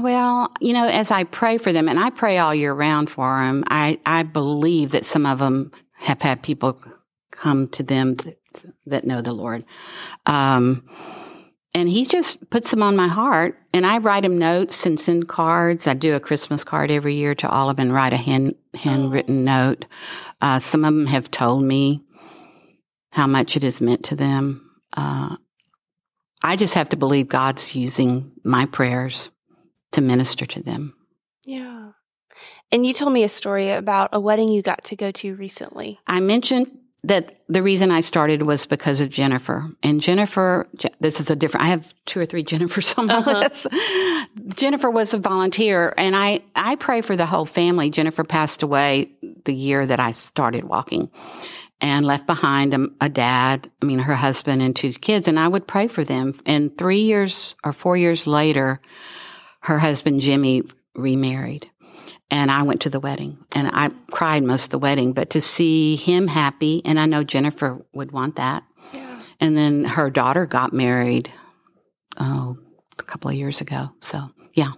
Well, 0.00 0.52
you 0.60 0.72
know, 0.72 0.86
as 0.86 1.10
I 1.10 1.24
pray 1.24 1.58
for 1.58 1.72
them, 1.72 1.88
and 1.88 1.98
I 1.98 2.10
pray 2.10 2.38
all 2.38 2.54
year 2.54 2.72
round 2.72 3.10
for 3.10 3.40
them, 3.44 3.64
I, 3.68 3.98
I 4.06 4.22
believe 4.22 4.92
that 4.92 5.04
some 5.04 5.26
of 5.26 5.38
them 5.38 5.72
have 5.92 6.22
had 6.22 6.42
people 6.42 6.80
come 7.30 7.68
to 7.68 7.82
them 7.82 8.14
that, 8.14 8.38
that 8.86 9.04
know 9.04 9.20
the 9.20 9.32
Lord. 9.32 9.64
Um, 10.26 10.88
and 11.74 11.88
he 11.88 12.04
just 12.04 12.50
puts 12.50 12.70
them 12.70 12.82
on 12.82 12.96
my 12.96 13.08
heart, 13.08 13.56
and 13.72 13.86
I 13.86 13.98
write 13.98 14.24
him 14.24 14.38
notes 14.38 14.86
and 14.86 14.98
send 14.98 15.28
cards. 15.28 15.86
I 15.86 15.94
do 15.94 16.16
a 16.16 16.20
Christmas 16.20 16.64
card 16.64 16.90
every 16.90 17.14
year 17.14 17.34
to 17.36 17.48
all 17.48 17.70
of 17.70 17.76
them 17.76 17.86
and 17.86 17.94
write 17.94 18.12
a 18.12 18.16
hand, 18.16 18.56
handwritten 18.74 19.44
note. 19.44 19.84
Uh, 20.40 20.58
some 20.58 20.84
of 20.84 20.92
them 20.92 21.06
have 21.06 21.30
told 21.30 21.62
me 21.62 22.02
how 23.12 23.26
much 23.26 23.56
it 23.56 23.62
has 23.62 23.80
meant 23.80 24.04
to 24.06 24.16
them. 24.16 24.70
Uh, 24.96 25.36
I 26.42 26.56
just 26.56 26.74
have 26.74 26.88
to 26.90 26.96
believe 26.96 27.28
God's 27.28 27.74
using 27.74 28.32
my 28.44 28.66
prayers 28.66 29.30
to 29.92 30.00
minister 30.00 30.46
to 30.46 30.62
them. 30.62 30.94
Yeah. 31.44 31.92
And 32.72 32.86
you 32.86 32.94
told 32.94 33.12
me 33.12 33.24
a 33.24 33.28
story 33.28 33.70
about 33.70 34.10
a 34.12 34.20
wedding 34.20 34.50
you 34.50 34.62
got 34.62 34.84
to 34.84 34.96
go 34.96 35.10
to 35.12 35.34
recently. 35.34 35.98
I 36.06 36.20
mentioned 36.20 36.79
that 37.04 37.40
the 37.48 37.62
reason 37.62 37.90
I 37.90 38.00
started 38.00 38.42
was 38.42 38.66
because 38.66 39.00
of 39.00 39.08
Jennifer. 39.08 39.70
And 39.82 40.00
Jennifer, 40.02 40.68
this 41.00 41.18
is 41.18 41.30
a 41.30 41.36
different, 41.36 41.64
I 41.66 41.68
have 41.70 41.94
two 42.04 42.20
or 42.20 42.26
three 42.26 42.44
Jennifers 42.50 42.96
on 42.98 43.06
my 43.06 43.16
Uh-huh. 43.16 43.38
list. 43.40 43.66
Jennifer 44.56 44.90
was 44.90 45.14
a 45.14 45.18
volunteer 45.18 45.94
and 45.96 46.14
I, 46.14 46.40
I 46.54 46.76
pray 46.76 47.00
for 47.00 47.16
the 47.16 47.26
whole 47.26 47.46
family. 47.46 47.90
Jennifer 47.90 48.22
passed 48.24 48.62
away 48.62 49.12
the 49.44 49.54
year 49.54 49.86
that 49.86 49.98
I 50.00 50.10
started 50.10 50.64
walking 50.64 51.10
and 51.80 52.04
left 52.04 52.26
behind 52.26 52.74
a, 52.74 52.88
a 53.00 53.08
dad, 53.08 53.70
I 53.80 53.86
mean, 53.86 54.00
her 54.00 54.14
husband 54.14 54.60
and 54.60 54.76
two 54.76 54.92
kids. 54.92 55.26
And 55.28 55.40
I 55.40 55.48
would 55.48 55.66
pray 55.66 55.88
for 55.88 56.04
them. 56.04 56.34
And 56.44 56.76
three 56.76 57.00
years 57.00 57.56
or 57.64 57.72
four 57.72 57.96
years 57.96 58.26
later, 58.26 58.80
her 59.60 59.78
husband 59.78 60.20
Jimmy 60.20 60.62
remarried. 60.94 61.70
And 62.30 62.50
I 62.50 62.62
went 62.62 62.82
to 62.82 62.90
the 62.90 63.00
wedding 63.00 63.38
and 63.56 63.68
I 63.72 63.90
cried 64.12 64.44
most 64.44 64.64
of 64.64 64.70
the 64.70 64.78
wedding, 64.78 65.12
but 65.12 65.30
to 65.30 65.40
see 65.40 65.96
him 65.96 66.28
happy, 66.28 66.80
and 66.84 66.98
I 67.00 67.06
know 67.06 67.24
Jennifer 67.24 67.84
would 67.92 68.12
want 68.12 68.36
that. 68.36 68.62
Yeah. 68.92 69.20
And 69.40 69.56
then 69.56 69.84
her 69.84 70.10
daughter 70.10 70.46
got 70.46 70.72
married, 70.72 71.30
oh, 72.18 72.56
a 72.98 73.02
couple 73.02 73.30
of 73.30 73.36
years 73.36 73.60
ago. 73.60 73.90
So, 74.00 74.30
yeah. 74.54 74.72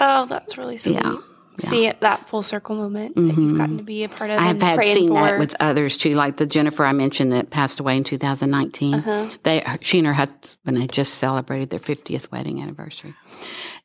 Oh, 0.00 0.26
that's 0.26 0.58
really 0.58 0.78
sweet. 0.78 0.94
Yeah. 0.94 1.18
See 1.58 1.86
it, 1.86 2.00
that 2.00 2.28
full 2.28 2.42
circle 2.42 2.76
moment 2.76 3.14
that 3.14 3.22
you've 3.22 3.56
gotten 3.56 3.78
to 3.78 3.82
be 3.82 4.04
a 4.04 4.10
part 4.10 4.30
of. 4.30 4.38
I 4.38 4.42
have 4.42 4.62
and 4.62 4.62
had 4.62 4.88
seen 4.88 5.08
for. 5.08 5.14
that 5.14 5.38
with 5.38 5.54
others 5.58 5.96
too, 5.96 6.12
like 6.12 6.36
the 6.36 6.44
Jennifer 6.44 6.84
I 6.84 6.92
mentioned 6.92 7.32
that 7.32 7.48
passed 7.48 7.80
away 7.80 7.96
in 7.96 8.04
2019. 8.04 8.94
Uh-huh. 8.94 9.30
They, 9.42 9.64
she 9.80 9.98
and 9.98 10.06
her 10.06 10.12
husband 10.12 10.78
had 10.78 10.92
just 10.92 11.14
celebrated 11.14 11.70
their 11.70 11.80
50th 11.80 12.30
wedding 12.30 12.60
anniversary, 12.60 13.14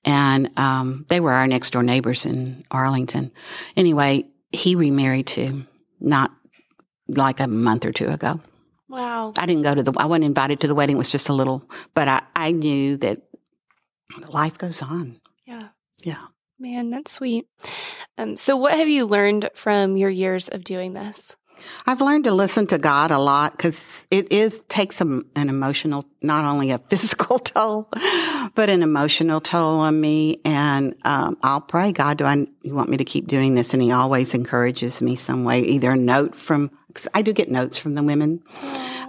and 0.04 0.58
um, 0.58 1.06
they 1.10 1.20
were 1.20 1.34
our 1.34 1.48
next 1.48 1.72
door 1.72 1.84
neighbors 1.84 2.26
in 2.26 2.64
Arlington. 2.72 3.32
Anyway, 3.76 4.26
he 4.52 4.76
remarried 4.76 5.28
too, 5.28 5.64
not 6.00 6.32
like 7.08 7.40
a 7.40 7.48
month 7.48 7.86
or 7.86 7.92
two 7.92 8.08
ago. 8.08 8.40
Wow. 8.90 9.34
I 9.38 9.46
didn't 9.46 9.64
go 9.64 9.74
to 9.74 9.84
the. 9.84 9.94
I 9.98 10.06
wasn't 10.06 10.26
invited 10.26 10.60
to 10.62 10.68
the 10.68 10.76
wedding. 10.76 10.96
It 10.96 10.98
was 10.98 11.12
just 11.12 11.30
a 11.30 11.34
little, 11.34 11.64
but 11.94 12.08
I, 12.08 12.22
I 12.36 12.52
knew 12.52 12.98
that 12.98 13.22
life 14.28 14.58
goes 14.58 14.82
on. 14.82 15.22
Yeah. 15.46 15.70
Yeah. 16.04 16.26
Man, 16.60 16.92
that's 16.92 17.12
sweet. 17.12 17.48
Um, 18.18 18.36
so, 18.36 18.56
what 18.58 18.74
have 18.74 18.90
you 18.90 19.06
learned 19.06 19.50
from 19.56 19.98
your 19.98 20.10
years 20.10 20.50
of 20.50 20.64
doing 20.64 20.94
this? 20.94 21.36
I've 21.86 22.02
learned 22.02 22.24
to 22.26 22.32
listen 22.32 22.68
to 22.68 22.78
God 22.78 23.12
a 23.12 23.20
lot 23.20 23.56
because 23.58 24.08
it 24.12 24.32
is 24.32 24.60
takes 24.70 25.02
a, 25.02 25.06
an 25.36 25.50
emotional, 25.50 26.06
not 26.22 26.46
only 26.46 26.72
a 26.72 26.78
physical 26.90 27.40
toll, 27.40 27.90
but 28.56 28.70
an 28.70 28.84
emotional 28.84 29.42
toll 29.42 29.80
on 29.80 30.00
me. 30.00 30.38
And 30.46 30.96
um, 31.04 31.38
I'll 31.44 31.62
pray, 31.62 31.92
God, 31.92 32.18
do 32.18 32.26
I 32.26 32.48
you 32.64 32.74
want 32.76 32.90
me 32.90 32.98
to 32.98 33.06
keep 33.06 33.28
doing 33.28 33.56
this? 33.56 33.74
And 33.74 33.82
He 33.82 33.92
always 33.92 34.34
encourages 34.34 35.02
me 35.02 35.16
some 35.16 35.44
way, 35.44 35.62
either 35.62 35.92
a 35.92 35.98
note 35.98 36.36
from. 36.36 36.72
'cause 36.94 37.08
I 37.14 37.22
do 37.22 37.32
get 37.32 37.50
notes 37.50 37.78
from 37.78 37.96
the 37.96 38.04
women, 38.04 38.44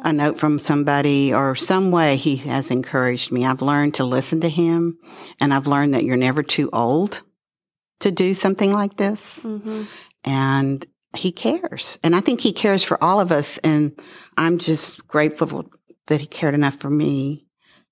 a 0.04 0.12
note 0.12 0.38
from 0.38 0.61
somebody, 0.61 1.35
or 1.35 1.56
some 1.56 1.90
way 1.90 2.14
He 2.14 2.37
has 2.37 2.71
encouraged 2.71 3.32
me. 3.32 3.44
I've 3.44 3.61
learned 3.61 3.94
to 3.94 4.04
listen 4.04 4.40
to 4.42 4.49
Him, 4.49 4.99
and 5.40 5.52
I've 5.52 5.66
learned 5.66 5.94
that 5.94 6.04
you're 6.04 6.16
never 6.16 6.44
too 6.44 6.71
old 6.73 7.23
to 7.99 8.12
do 8.12 8.35
something 8.35 8.73
like 8.73 8.97
this 8.97 9.40
Mm-hmm. 9.40 9.82
and 10.25 10.87
he 11.16 11.33
cares. 11.33 11.99
And 12.02 12.14
I 12.16 12.21
think 12.21 12.40
he 12.40 12.52
cares 12.52 12.83
for 12.83 13.02
all 13.02 13.21
of 13.21 13.31
us. 13.33 13.59
And 13.59 13.92
I'm 14.37 14.59
just 14.59 15.07
grateful 15.09 15.71
that 16.07 16.21
he 16.21 16.26
cared 16.26 16.54
enough 16.54 16.76
for 16.76 16.90
me 16.90 17.47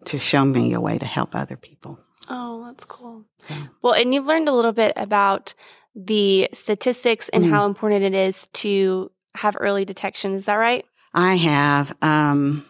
to 0.07 0.19
show 0.19 0.45
me 0.45 0.73
a 0.73 0.81
way 0.81 0.99
to 0.99 1.05
help 1.07 1.35
other 1.35 1.57
people. 1.57 1.99
Oh, 2.29 2.65
that's 2.67 2.85
cool. 2.85 3.25
Yeah. 3.49 3.67
Well, 3.83 3.93
and 3.93 4.15
you've 4.15 4.27
learned 4.27 4.49
a 4.49 4.53
little 4.55 4.73
bit 4.73 4.93
about 4.97 5.55
the 5.95 6.49
statistics 6.53 7.29
and 7.31 7.45
Mm. 7.45 7.51
how 7.51 7.67
important 7.67 8.05
it 8.05 8.15
is 8.15 8.49
to 8.55 9.11
have 9.35 9.57
early 9.59 9.85
detection. 9.85 10.35
Is 10.35 10.45
that 10.47 10.55
right? 10.55 10.85
I 11.13 11.35
have, 11.37 11.95
um, 12.03 12.65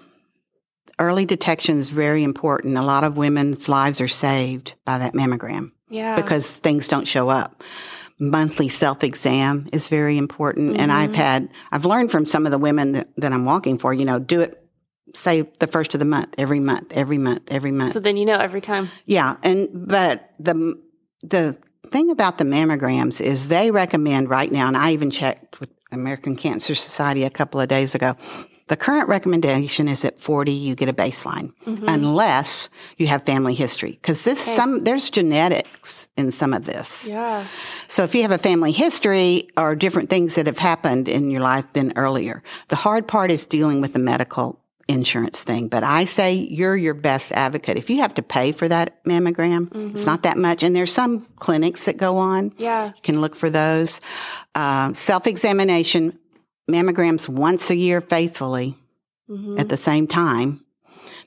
early 0.98 1.26
detection 1.26 1.78
is 1.78 1.90
very 1.90 2.22
important. 2.22 2.76
A 2.78 2.82
lot 2.82 3.04
of 3.04 3.16
women's 3.16 3.68
lives 3.68 4.00
are 4.00 4.08
saved 4.08 4.74
by 4.84 4.98
that 4.98 5.12
mammogram 5.14 5.72
Yeah. 5.88 6.16
because 6.16 6.56
things 6.56 6.88
don't 6.88 7.06
show 7.06 7.28
up. 7.28 7.62
Monthly 8.20 8.68
self 8.68 9.02
exam 9.02 9.66
is 9.72 9.88
very 9.88 10.18
important. 10.18 10.76
And 10.78 10.90
mm-hmm. 10.90 11.00
I've 11.00 11.14
had, 11.14 11.48
I've 11.72 11.84
learned 11.84 12.10
from 12.10 12.26
some 12.26 12.46
of 12.46 12.52
the 12.52 12.58
women 12.58 12.92
that, 12.92 13.08
that 13.16 13.32
I'm 13.32 13.44
walking 13.44 13.78
for, 13.78 13.92
you 13.94 14.04
know, 14.04 14.18
do 14.18 14.42
it, 14.42 14.62
say 15.14 15.42
the 15.58 15.66
first 15.66 15.94
of 15.94 16.00
the 16.00 16.06
month, 16.06 16.34
every 16.38 16.60
month, 16.60 16.92
every 16.92 17.18
month, 17.18 17.42
every 17.48 17.72
month. 17.72 17.92
so 17.92 18.00
then 18.00 18.16
you 18.16 18.24
know 18.24 18.38
every 18.38 18.60
time. 18.60 18.90
Yeah, 19.06 19.36
and 19.42 19.68
but 19.72 20.30
the 20.38 20.78
the 21.22 21.56
thing 21.90 22.10
about 22.10 22.38
the 22.38 22.44
mammograms 22.44 23.20
is 23.20 23.48
they 23.48 23.70
recommend 23.70 24.28
right 24.28 24.50
now, 24.50 24.68
and 24.68 24.76
I 24.76 24.92
even 24.92 25.10
checked 25.10 25.60
with 25.60 25.70
American 25.92 26.36
Cancer 26.36 26.74
Society 26.74 27.24
a 27.24 27.30
couple 27.30 27.60
of 27.60 27.68
days 27.68 27.94
ago. 27.94 28.16
The 28.70 28.76
current 28.76 29.08
recommendation 29.08 29.88
is 29.88 30.04
at 30.04 30.20
40, 30.20 30.52
you 30.52 30.76
get 30.76 30.88
a 30.88 30.92
baseline, 30.92 31.52
unless 31.88 32.68
you 32.98 33.08
have 33.08 33.26
family 33.26 33.52
history. 33.54 33.90
Because 33.90 34.22
this, 34.22 34.38
some, 34.38 34.84
there's 34.84 35.10
genetics 35.10 36.08
in 36.16 36.30
some 36.30 36.54
of 36.54 36.66
this. 36.66 37.04
Yeah. 37.04 37.46
So 37.88 38.04
if 38.04 38.14
you 38.14 38.22
have 38.22 38.30
a 38.30 38.38
family 38.38 38.70
history 38.70 39.48
or 39.56 39.74
different 39.74 40.08
things 40.08 40.36
that 40.36 40.46
have 40.46 40.58
happened 40.58 41.08
in 41.08 41.32
your 41.32 41.40
life 41.40 41.64
than 41.72 41.92
earlier, 41.96 42.44
the 42.68 42.76
hard 42.76 43.08
part 43.08 43.32
is 43.32 43.44
dealing 43.44 43.80
with 43.80 43.92
the 43.92 43.98
medical 43.98 44.60
insurance 44.86 45.42
thing. 45.42 45.66
But 45.66 45.82
I 45.82 46.04
say 46.04 46.34
you're 46.34 46.76
your 46.76 46.94
best 46.94 47.32
advocate. 47.32 47.76
If 47.76 47.90
you 47.90 48.02
have 48.02 48.14
to 48.14 48.22
pay 48.22 48.52
for 48.52 48.68
that 48.68 49.02
mammogram, 49.04 49.68
it's 49.90 50.06
not 50.06 50.22
that 50.22 50.38
much. 50.38 50.62
And 50.62 50.76
there's 50.76 50.92
some 50.92 51.26
clinics 51.36 51.86
that 51.86 51.96
go 51.96 52.18
on. 52.18 52.52
Yeah. 52.56 52.86
You 52.86 53.02
can 53.02 53.20
look 53.20 53.34
for 53.34 53.50
those. 53.50 54.00
Uh, 54.54 54.92
Self 54.94 55.26
examination, 55.26 56.18
mammograms 56.70 57.28
once 57.28 57.70
a 57.70 57.76
year 57.76 58.00
faithfully 58.00 58.76
Mm-hmm. 59.30 59.60
at 59.60 59.68
the 59.68 59.76
same 59.76 60.08
time, 60.08 60.64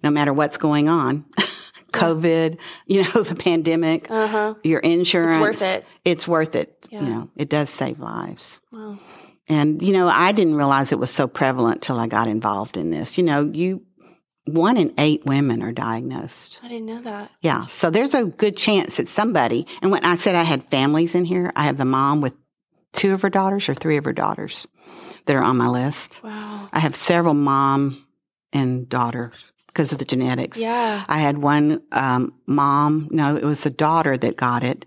no 0.03 0.09
matter 0.09 0.33
what's 0.33 0.57
going 0.57 0.89
on. 0.89 1.23
COVID, 1.93 2.57
you 2.85 3.03
know, 3.03 3.23
the 3.23 3.33
pandemic, 3.35 4.11
Uh 4.11 4.27
huh. 4.27 4.53
your 4.63 4.79
insurance. 4.81 5.35
It's 5.37 5.41
worth 5.41 5.61
it. 5.61 5.85
It's 6.03 6.27
worth 6.27 6.55
it. 6.55 6.87
Yeah. 6.89 7.01
You 7.01 7.09
know, 7.09 7.29
it 7.37 7.47
does 7.49 7.69
save 7.69 7.99
lives. 7.99 8.59
Wow. 8.73 8.99
And, 9.47 9.81
you 9.81 9.93
know, 9.93 10.09
I 10.09 10.33
didn't 10.33 10.55
realize 10.55 10.91
it 10.91 10.99
was 10.99 11.11
so 11.11 11.27
prevalent 11.29 11.81
till 11.81 11.97
I 11.97 12.07
got 12.07 12.27
involved 12.27 12.75
in 12.75 12.89
this. 12.89 13.17
You 13.17 13.23
know, 13.23 13.49
you, 13.53 13.83
one 14.45 14.75
in 14.75 14.93
eight 14.97 15.25
women 15.25 15.61
are 15.61 15.71
diagnosed. 15.71 16.59
I 16.61 16.67
didn't 16.67 16.87
know 16.87 17.01
that. 17.03 17.31
Yeah. 17.41 17.67
So 17.67 17.89
there's 17.89 18.15
a 18.15 18.25
good 18.25 18.57
chance 18.57 18.97
that 18.97 19.07
somebody, 19.07 19.65
and 19.81 19.91
when 19.91 20.03
I 20.03 20.15
said 20.15 20.35
I 20.35 20.43
had 20.43 20.63
families 20.65 21.15
in 21.15 21.23
here, 21.25 21.53
I 21.55 21.63
have 21.63 21.77
the 21.77 21.85
mom 21.85 22.19
with 22.19 22.33
two 22.91 23.13
of 23.13 23.21
her 23.21 23.29
daughters 23.29 23.69
or 23.69 23.75
three 23.75 23.95
of 23.97 24.03
her 24.03 24.13
daughters 24.13 24.67
that 25.25 25.35
are 25.35 25.43
on 25.43 25.57
my 25.57 25.67
list. 25.67 26.21
Wow. 26.23 26.69
I 26.71 26.79
have 26.79 26.95
several 26.95 27.33
mom 27.33 28.05
and 28.51 28.87
daughter 28.87 29.31
because 29.67 29.91
of 29.91 29.97
the 29.97 30.05
genetics. 30.05 30.57
Yeah. 30.57 31.03
I 31.07 31.17
had 31.17 31.39
one 31.39 31.81
um, 31.91 32.33
mom, 32.45 33.07
no, 33.11 33.35
it 33.35 33.43
was 33.43 33.63
the 33.63 33.69
daughter 33.69 34.17
that 34.17 34.35
got 34.35 34.63
it. 34.63 34.85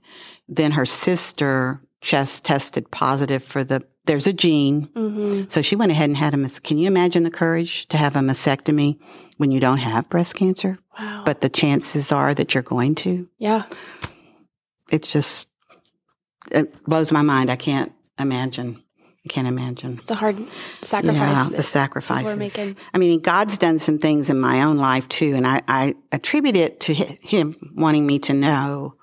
Then 0.48 0.72
her 0.72 0.86
sister 0.86 1.80
just 2.00 2.44
tested 2.44 2.90
positive 2.90 3.42
for 3.42 3.64
the, 3.64 3.82
there's 4.04 4.28
a 4.28 4.32
gene. 4.32 4.86
Mm-hmm. 4.88 5.48
So 5.48 5.62
she 5.62 5.74
went 5.74 5.90
ahead 5.90 6.08
and 6.08 6.16
had 6.16 6.34
a, 6.34 6.48
can 6.60 6.78
you 6.78 6.86
imagine 6.86 7.24
the 7.24 7.30
courage 7.30 7.88
to 7.88 7.96
have 7.96 8.14
a 8.14 8.20
mastectomy 8.20 9.00
when 9.38 9.50
you 9.50 9.58
don't 9.58 9.78
have 9.78 10.08
breast 10.08 10.36
cancer? 10.36 10.78
Wow. 10.98 11.22
But 11.26 11.40
the 11.40 11.48
chances 11.48 12.12
are 12.12 12.32
that 12.34 12.54
you're 12.54 12.62
going 12.62 12.94
to. 12.96 13.28
yeah. 13.38 13.64
It's 14.88 15.12
just, 15.12 15.48
it 16.52 16.80
blows 16.84 17.10
my 17.10 17.22
mind. 17.22 17.50
I 17.50 17.56
can't 17.56 17.92
imagine. 18.20 18.84
I 19.26 19.28
can't 19.28 19.48
imagine. 19.48 19.98
It's 20.00 20.10
a 20.12 20.14
hard 20.14 20.36
sacrifice. 20.82 21.16
Yeah, 21.16 21.48
the 21.56 21.62
sacrifices. 21.64 22.38
making. 22.38 22.76
I 22.94 22.98
mean, 22.98 23.18
God's 23.18 23.58
done 23.58 23.80
some 23.80 23.98
things 23.98 24.30
in 24.30 24.38
my 24.38 24.62
own 24.62 24.76
life 24.76 25.08
too, 25.08 25.34
and 25.34 25.44
I, 25.44 25.62
I 25.66 25.94
attribute 26.12 26.56
it 26.56 26.78
to 26.80 26.94
Him 26.94 27.56
wanting 27.74 28.06
me 28.06 28.20
to 28.20 28.32
know 28.34 28.94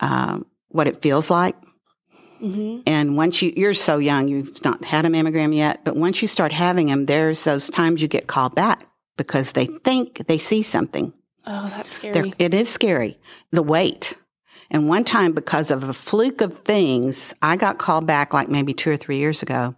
um, 0.00 0.46
what 0.70 0.88
it 0.88 1.02
feels 1.02 1.30
like. 1.30 1.54
Mhm. 2.42 2.82
And 2.86 3.16
once 3.16 3.40
you, 3.42 3.52
you're 3.56 3.74
so 3.74 3.98
young, 3.98 4.26
you've 4.26 4.62
not 4.64 4.84
had 4.84 5.06
a 5.06 5.08
mammogram 5.08 5.54
yet, 5.54 5.84
but 5.84 5.94
once 5.96 6.20
you 6.20 6.26
start 6.26 6.50
having 6.50 6.88
them, 6.88 7.06
there's 7.06 7.44
those 7.44 7.70
times 7.70 8.02
you 8.02 8.08
get 8.08 8.26
called 8.26 8.56
back 8.56 8.86
because 9.16 9.52
they 9.52 9.66
think 9.66 10.26
they 10.26 10.38
see 10.38 10.62
something. 10.62 11.12
Oh, 11.46 11.68
that's 11.68 11.98
They're- 11.98 12.12
scary. 12.12 12.34
It 12.40 12.54
is 12.54 12.68
scary, 12.68 13.18
the 13.52 13.62
wait. 13.62 14.14
And 14.74 14.88
one 14.88 15.04
time, 15.04 15.34
because 15.34 15.70
of 15.70 15.84
a 15.84 15.92
fluke 15.92 16.40
of 16.40 16.58
things, 16.64 17.32
I 17.40 17.54
got 17.56 17.78
called 17.78 18.08
back 18.08 18.34
like 18.34 18.48
maybe 18.48 18.74
two 18.74 18.90
or 18.90 18.96
three 18.96 19.18
years 19.18 19.40
ago. 19.40 19.76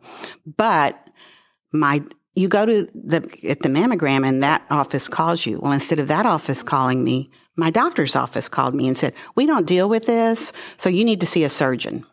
But 0.56 0.98
my, 1.70 2.02
you 2.34 2.48
go 2.48 2.64
to 2.64 2.88
the 2.94 3.16
at 3.46 3.60
the 3.60 3.68
mammogram, 3.68 4.26
and 4.26 4.42
that 4.42 4.64
office 4.70 5.10
calls 5.10 5.44
you. 5.44 5.58
Well, 5.60 5.72
instead 5.72 5.98
of 5.98 6.08
that 6.08 6.24
office 6.24 6.62
calling 6.62 7.04
me, 7.04 7.28
my 7.56 7.68
doctor's 7.68 8.16
office 8.16 8.48
called 8.48 8.74
me 8.74 8.88
and 8.88 8.96
said, 8.96 9.12
"We 9.34 9.44
don't 9.44 9.66
deal 9.66 9.86
with 9.86 10.06
this, 10.06 10.54
so 10.78 10.88
you 10.88 11.04
need 11.04 11.20
to 11.20 11.26
see 11.26 11.44
a 11.44 11.50
surgeon." 11.50 12.06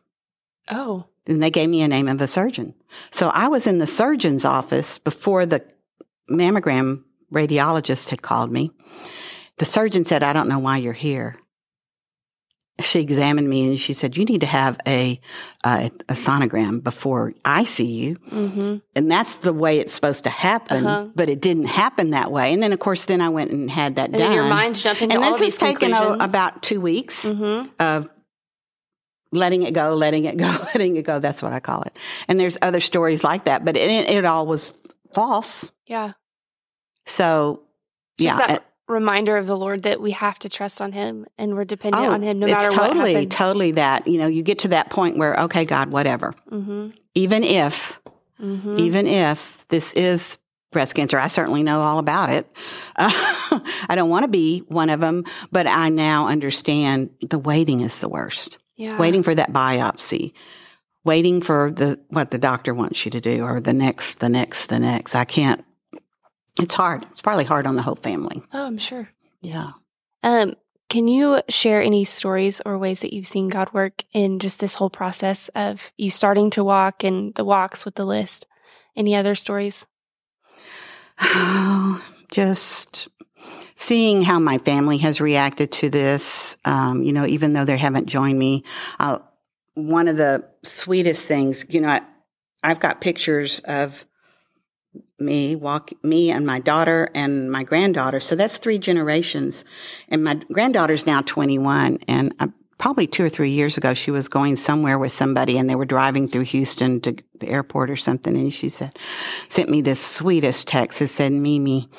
Oh. 0.69 1.05
And 1.25 1.41
they 1.41 1.51
gave 1.51 1.69
me 1.69 1.83
a 1.83 1.87
name 1.87 2.09
of 2.09 2.19
a 2.19 2.27
surgeon. 2.27 2.75
So 3.11 3.29
I 3.29 3.47
was 3.47 3.65
in 3.65 3.77
the 3.77 3.87
surgeon's 3.87 4.43
office 4.43 4.97
before 4.97 5.45
the 5.45 5.63
mammogram 6.29 7.03
radiologist 7.31 8.09
had 8.09 8.21
called 8.21 8.51
me. 8.51 8.71
The 9.57 9.65
surgeon 9.65 10.03
said, 10.03 10.21
I 10.21 10.33
don't 10.33 10.49
know 10.49 10.59
why 10.59 10.77
you're 10.77 10.91
here. 10.91 11.37
She 12.81 12.99
examined 13.01 13.47
me 13.47 13.67
and 13.67 13.77
she 13.77 13.93
said, 13.93 14.17
You 14.17 14.25
need 14.25 14.41
to 14.41 14.47
have 14.47 14.79
a, 14.87 15.19
a, 15.63 15.91
a 16.09 16.13
sonogram 16.13 16.83
before 16.83 17.33
I 17.45 17.65
see 17.65 17.85
you. 17.91 18.15
Mm-hmm. 18.31 18.77
And 18.95 19.11
that's 19.11 19.35
the 19.35 19.53
way 19.53 19.77
it's 19.77 19.93
supposed 19.93 20.23
to 20.23 20.31
happen, 20.31 20.85
Uh-huh. 20.87 21.09
but 21.15 21.29
it 21.29 21.39
didn't 21.39 21.65
happen 21.67 22.09
that 22.11 22.31
way. 22.31 22.51
And 22.51 22.63
then, 22.63 22.73
of 22.73 22.79
course, 22.79 23.05
then 23.05 23.21
I 23.21 23.29
went 23.29 23.51
and 23.51 23.69
had 23.69 23.97
that 23.97 24.09
And 24.09 24.17
done. 24.17 24.33
your 24.33 24.45
mind's 24.45 24.81
jumping 24.81 25.11
and 25.11 25.21
this 25.21 25.39
has 25.41 25.55
taken 25.57 25.93
a, 25.93 26.13
about 26.19 26.63
two 26.63 26.81
weeks 26.81 27.25
Mm-hmm. 27.25 27.69
of 27.79 28.09
letting 29.31 29.63
it 29.63 29.73
go, 29.75 29.93
letting 29.93 30.25
it 30.25 30.37
go, 30.37 30.45
letting 30.73 30.95
it 30.95 31.03
go. 31.05 31.19
That's 31.19 31.41
what 31.43 31.53
I 31.53 31.59
call 31.59 31.83
it. 31.83 31.95
And 32.27 32.39
there's 32.39 32.57
other 32.61 32.79
stories 32.79 33.23
like 33.23 33.45
that, 33.45 33.63
but 33.63 33.77
it, 33.77 33.89
it 34.09 34.25
all 34.25 34.47
was 34.47 34.73
false. 35.13 35.71
Yeah. 35.85 36.13
So, 37.05 37.61
yeah. 38.17 38.37
that 38.37 38.65
reminder 38.93 39.35
of 39.37 39.47
the 39.47 39.57
Lord 39.57 39.83
that 39.83 39.99
we 39.99 40.11
have 40.11 40.39
to 40.39 40.49
trust 40.49 40.81
on 40.81 40.91
Him 40.93 41.25
and 41.37 41.55
we're 41.55 41.65
dependent 41.65 42.05
oh, 42.05 42.11
on 42.11 42.21
Him 42.21 42.39
no 42.39 42.47
matter 42.47 42.69
totally, 42.71 42.97
what 42.99 43.09
happens. 43.09 43.35
totally 43.35 43.71
that. 43.71 44.07
You 44.07 44.19
know, 44.19 44.27
you 44.27 44.43
get 44.43 44.59
to 44.59 44.69
that 44.69 44.89
point 44.89 45.17
where, 45.17 45.35
okay, 45.41 45.65
God, 45.65 45.91
whatever. 45.91 46.33
mm-hmm. 46.49 46.89
Even 47.15 47.43
if, 47.43 47.99
Mm-hmm. 48.41 48.77
even 48.79 49.07
if 49.07 49.63
this 49.69 49.93
is 49.93 50.37
breast 50.71 50.95
cancer, 50.95 51.17
I 51.17 51.27
certainly 51.27 51.63
know 51.63 51.79
all 51.81 51.99
about 51.99 52.29
it. 52.29 52.49
Uh, 52.95 53.09
I 53.87 53.93
don't 53.95 54.09
want 54.09 54.23
to 54.23 54.27
be 54.27 54.59
one 54.67 54.89
of 54.89 54.99
them, 54.99 55.23
but 55.51 55.65
I 55.67 55.89
now 55.89 56.27
understand 56.27 57.11
the 57.21 57.39
waiting 57.39 57.81
is 57.81 57.99
the 57.99 58.09
worst. 58.09 58.57
Yeah. 58.75 58.97
waiting 58.97 59.21
for 59.23 59.33
that 59.35 59.53
biopsy, 59.53 60.33
waiting 61.05 61.41
for 61.41 61.71
the 61.71 61.99
what 62.09 62.31
the 62.31 62.39
doctor 62.39 62.73
wants 62.73 63.05
you 63.05 63.11
to 63.11 63.21
do, 63.21 63.43
or 63.43 63.61
the 63.61 63.71
next, 63.71 64.19
the 64.19 64.29
next, 64.29 64.65
the 64.65 64.79
next. 64.79 65.13
I 65.15 65.25
can't. 65.25 65.63
It's 66.59 66.75
hard. 66.75 67.05
It's 67.11 67.21
probably 67.21 67.45
hard 67.45 67.65
on 67.65 67.75
the 67.75 67.81
whole 67.81 67.95
family. 67.95 68.43
Oh, 68.53 68.65
I'm 68.65 68.77
sure. 68.77 69.09
Yeah. 69.41 69.71
Um, 70.21 70.55
can 70.89 71.07
you 71.07 71.41
share 71.49 71.81
any 71.81 72.05
stories 72.05 72.61
or 72.65 72.77
ways 72.77 72.99
that 73.01 73.13
you've 73.13 73.27
seen 73.27 73.49
God 73.49 73.73
work 73.73 74.03
in 74.13 74.39
just 74.39 74.59
this 74.59 74.75
whole 74.75 74.91
process 74.91 75.49
of 75.55 75.91
you 75.97 76.11
starting 76.11 76.51
to 76.51 76.63
walk 76.63 77.03
and 77.03 77.33
the 77.33 77.43
walks 77.43 77.83
with 77.83 77.95
the 77.95 78.05
list? 78.05 78.45
Any 78.95 79.15
other 79.15 79.33
stories? 79.33 79.87
Just 82.31 83.07
seeing 83.75 84.21
how 84.21 84.39
my 84.39 84.57
family 84.59 84.97
has 84.99 85.19
reacted 85.19 85.71
to 85.71 85.89
this. 85.89 86.55
Um, 86.65 87.03
you 87.03 87.13
know, 87.13 87.25
even 87.25 87.53
though 87.53 87.65
they 87.65 87.77
haven't 87.77 88.07
joined 88.07 88.37
me, 88.37 88.63
uh, 88.99 89.19
one 89.73 90.07
of 90.07 90.17
the 90.17 90.47
sweetest 90.63 91.25
things. 91.25 91.65
You 91.69 91.81
know, 91.81 91.89
I, 91.89 92.01
I've 92.63 92.79
got 92.79 93.01
pictures 93.01 93.59
of 93.61 94.05
me 95.19 95.55
walk 95.55 95.91
me 96.03 96.31
and 96.31 96.45
my 96.45 96.59
daughter 96.59 97.09
and 97.15 97.51
my 97.51 97.63
granddaughter. 97.63 98.19
So 98.19 98.35
that's 98.35 98.57
three 98.57 98.77
generations. 98.77 99.65
And 100.09 100.23
my 100.23 100.35
granddaughter's 100.51 101.05
now 101.05 101.21
21 101.21 101.99
and 102.07 102.33
uh, 102.39 102.47
probably 102.77 103.07
two 103.07 103.23
or 103.23 103.29
three 103.29 103.51
years 103.51 103.77
ago 103.77 103.93
she 103.93 104.11
was 104.11 104.27
going 104.27 104.55
somewhere 104.55 104.99
with 104.99 105.11
somebody 105.11 105.57
and 105.57 105.69
they 105.69 105.75
were 105.75 105.85
driving 105.85 106.27
through 106.27 106.41
houston 106.41 106.99
to 106.99 107.15
the 107.39 107.47
airport 107.47 107.89
or 107.89 107.95
something. 107.95 108.35
And 108.35 108.53
she 108.53 108.69
said 108.69 108.97
sent 109.47 109.69
me 109.69 109.81
this 109.81 110.03
sweetest 110.03 110.67
text. 110.67 110.99
That 110.99 111.07
said 111.07 111.31
mimi 111.31 111.89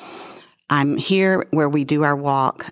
i'm 0.69 0.97
here 0.97 1.47
where 1.51 1.69
we 1.69 1.85
do 1.85 2.03
our 2.03 2.15
walk 2.15 2.67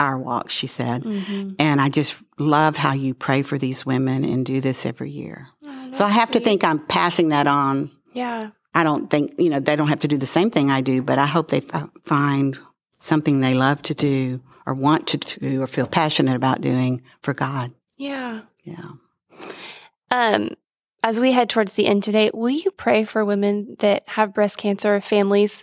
our 0.00 0.18
walk 0.18 0.50
she 0.50 0.66
said. 0.66 1.04
Mm-hmm. 1.04 1.52
and 1.58 1.80
i 1.80 1.88
just 1.88 2.16
love 2.38 2.76
how 2.76 2.92
you 2.92 3.14
pray 3.14 3.42
for 3.42 3.56
these 3.56 3.86
women 3.86 4.24
and 4.24 4.44
do 4.44 4.60
this 4.60 4.84
every 4.84 5.10
year. 5.10 5.46
Oh, 5.66 5.92
so 5.92 6.04
i 6.04 6.08
have 6.08 6.32
to 6.32 6.40
think 6.40 6.64
i'm 6.64 6.84
passing 6.86 7.28
that 7.28 7.46
on. 7.46 7.92
Yeah. 8.12 8.50
I 8.74 8.82
don't 8.82 9.08
think, 9.08 9.34
you 9.38 9.50
know, 9.50 9.60
they 9.60 9.76
don't 9.76 9.88
have 9.88 10.00
to 10.00 10.08
do 10.08 10.18
the 10.18 10.26
same 10.26 10.50
thing 10.50 10.70
I 10.70 10.80
do, 10.80 11.02
but 11.02 11.18
I 11.18 11.26
hope 11.26 11.48
they 11.48 11.62
f- 11.72 11.88
find 12.04 12.58
something 12.98 13.40
they 13.40 13.54
love 13.54 13.82
to 13.82 13.94
do 13.94 14.40
or 14.66 14.74
want 14.74 15.06
to 15.08 15.18
do 15.18 15.62
or 15.62 15.66
feel 15.66 15.86
passionate 15.86 16.34
about 16.34 16.60
doing 16.60 17.02
for 17.22 17.34
God. 17.34 17.72
Yeah. 17.96 18.42
Yeah. 18.64 18.90
Um, 20.10 20.50
as 21.02 21.20
we 21.20 21.32
head 21.32 21.50
towards 21.50 21.74
the 21.74 21.86
end 21.86 22.02
today, 22.02 22.30
will 22.32 22.50
you 22.50 22.70
pray 22.70 23.04
for 23.04 23.24
women 23.24 23.76
that 23.80 24.08
have 24.08 24.34
breast 24.34 24.56
cancer, 24.56 24.96
or 24.96 25.00
families, 25.00 25.62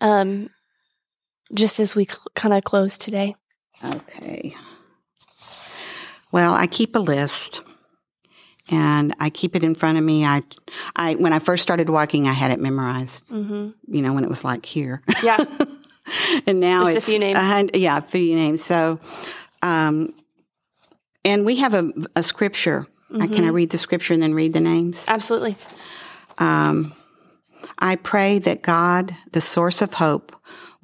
um, 0.00 0.48
just 1.52 1.80
as 1.80 1.94
we 1.94 2.04
cl- 2.04 2.22
kind 2.34 2.54
of 2.54 2.64
close 2.64 2.96
today? 2.96 3.34
Okay. 3.84 4.54
Well, 6.30 6.54
I 6.54 6.66
keep 6.66 6.94
a 6.94 7.00
list 7.00 7.62
and 8.70 9.14
I 9.20 9.30
keep 9.30 9.54
it 9.56 9.62
in 9.62 9.74
front 9.74 9.96
of 9.98 10.04
me. 10.04 10.24
I, 10.24 10.42
I, 10.96 11.14
when 11.14 11.32
I 11.32 11.38
first 11.38 11.62
started 11.62 11.88
walking, 11.88 12.26
I 12.26 12.32
had 12.32 12.50
it 12.50 12.60
memorized, 12.60 13.26
Mm-hmm. 13.28 13.70
you 13.94 14.02
know, 14.02 14.12
when 14.12 14.24
it 14.24 14.28
was 14.28 14.44
like 14.44 14.66
here. 14.66 15.02
Yeah. 15.22 15.44
and 16.46 16.60
now 16.60 16.84
Just 16.84 16.94
a 16.94 16.96
it's 16.98 17.06
few 17.06 17.18
names. 17.18 17.36
hun- 17.38 17.70
yeah, 17.74 17.98
a 17.98 18.00
few 18.02 18.34
names. 18.34 18.64
So, 18.64 18.98
um, 19.62 20.12
and 21.24 21.44
we 21.44 21.56
have 21.56 21.74
a, 21.74 21.92
a 22.14 22.22
scripture. 22.22 22.86
Uh, 23.14 23.26
Can 23.28 23.44
I 23.44 23.48
read 23.48 23.70
the 23.70 23.78
scripture 23.78 24.14
and 24.14 24.22
then 24.22 24.34
read 24.34 24.52
the 24.52 24.60
names? 24.60 25.04
Absolutely. 25.08 25.56
Um, 26.38 26.92
I 27.78 27.96
pray 27.96 28.38
that 28.40 28.62
God, 28.62 29.14
the 29.32 29.40
source 29.40 29.80
of 29.80 29.94
hope, 29.94 30.34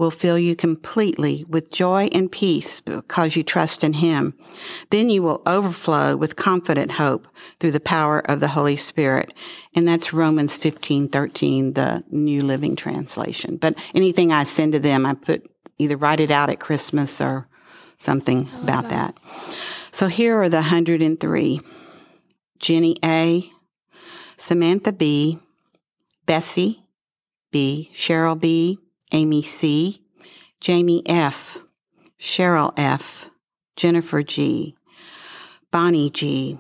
will 0.03 0.11
fill 0.11 0.37
you 0.37 0.57
completely 0.57 1.45
with 1.49 1.71
joy 1.71 2.09
and 2.11 2.31
peace 2.31 2.81
because 2.81 3.37
you 3.37 3.45
trust 3.45 3.85
in 3.85 3.93
Him. 3.93 4.35
Then 4.91 5.09
you 5.11 5.23
will 5.23 5.43
overflow 5.47 6.17
with 6.17 6.35
confident 6.35 6.91
hope 6.91 7.29
through 7.61 7.71
the 7.71 7.79
power 7.79 8.19
of 8.19 8.41
the 8.41 8.49
Holy 8.49 8.77
Spirit. 8.77 9.33
And 9.77 9.87
that's 9.87 10.13
Romans 10.13 10.57
15, 10.57 11.09
13, 11.09 11.75
the 11.75 12.03
New 12.11 12.43
Living 12.43 12.75
Translation. 12.75 13.59
But 13.59 13.77
anything 13.95 14.33
I 14.33 14.43
send 14.43 14.73
to 14.73 14.81
them, 14.81 15.07
I 15.07 15.15
put 15.15 15.49
either 15.79 15.97
write 15.97 16.19
it 16.19 16.33
out 16.33 16.51
at 16.51 16.59
Christmas 16.59 17.21
or 17.21 17.47
something 17.97 18.49
about 18.65 18.89
that. 18.89 19.15
that. 19.15 19.55
So 19.93 20.09
here 20.09 20.37
are 20.43 20.49
the 20.49 20.57
103. 20.57 21.61
Jenny 22.59 22.97
A, 23.05 23.49
Samantha 24.37 24.93
B, 24.93 25.39
Bessie 26.27 26.83
B, 27.53 27.91
Cheryl 27.95 28.39
B, 28.39 28.81
Amy 29.13 29.43
C, 29.43 30.03
Jamie 30.61 31.03
F, 31.07 31.59
Cheryl 32.19 32.73
F, 32.77 33.31
Jennifer 33.77 34.23
G, 34.23 34.75
Bonnie 35.71 36.11
G, 36.11 36.59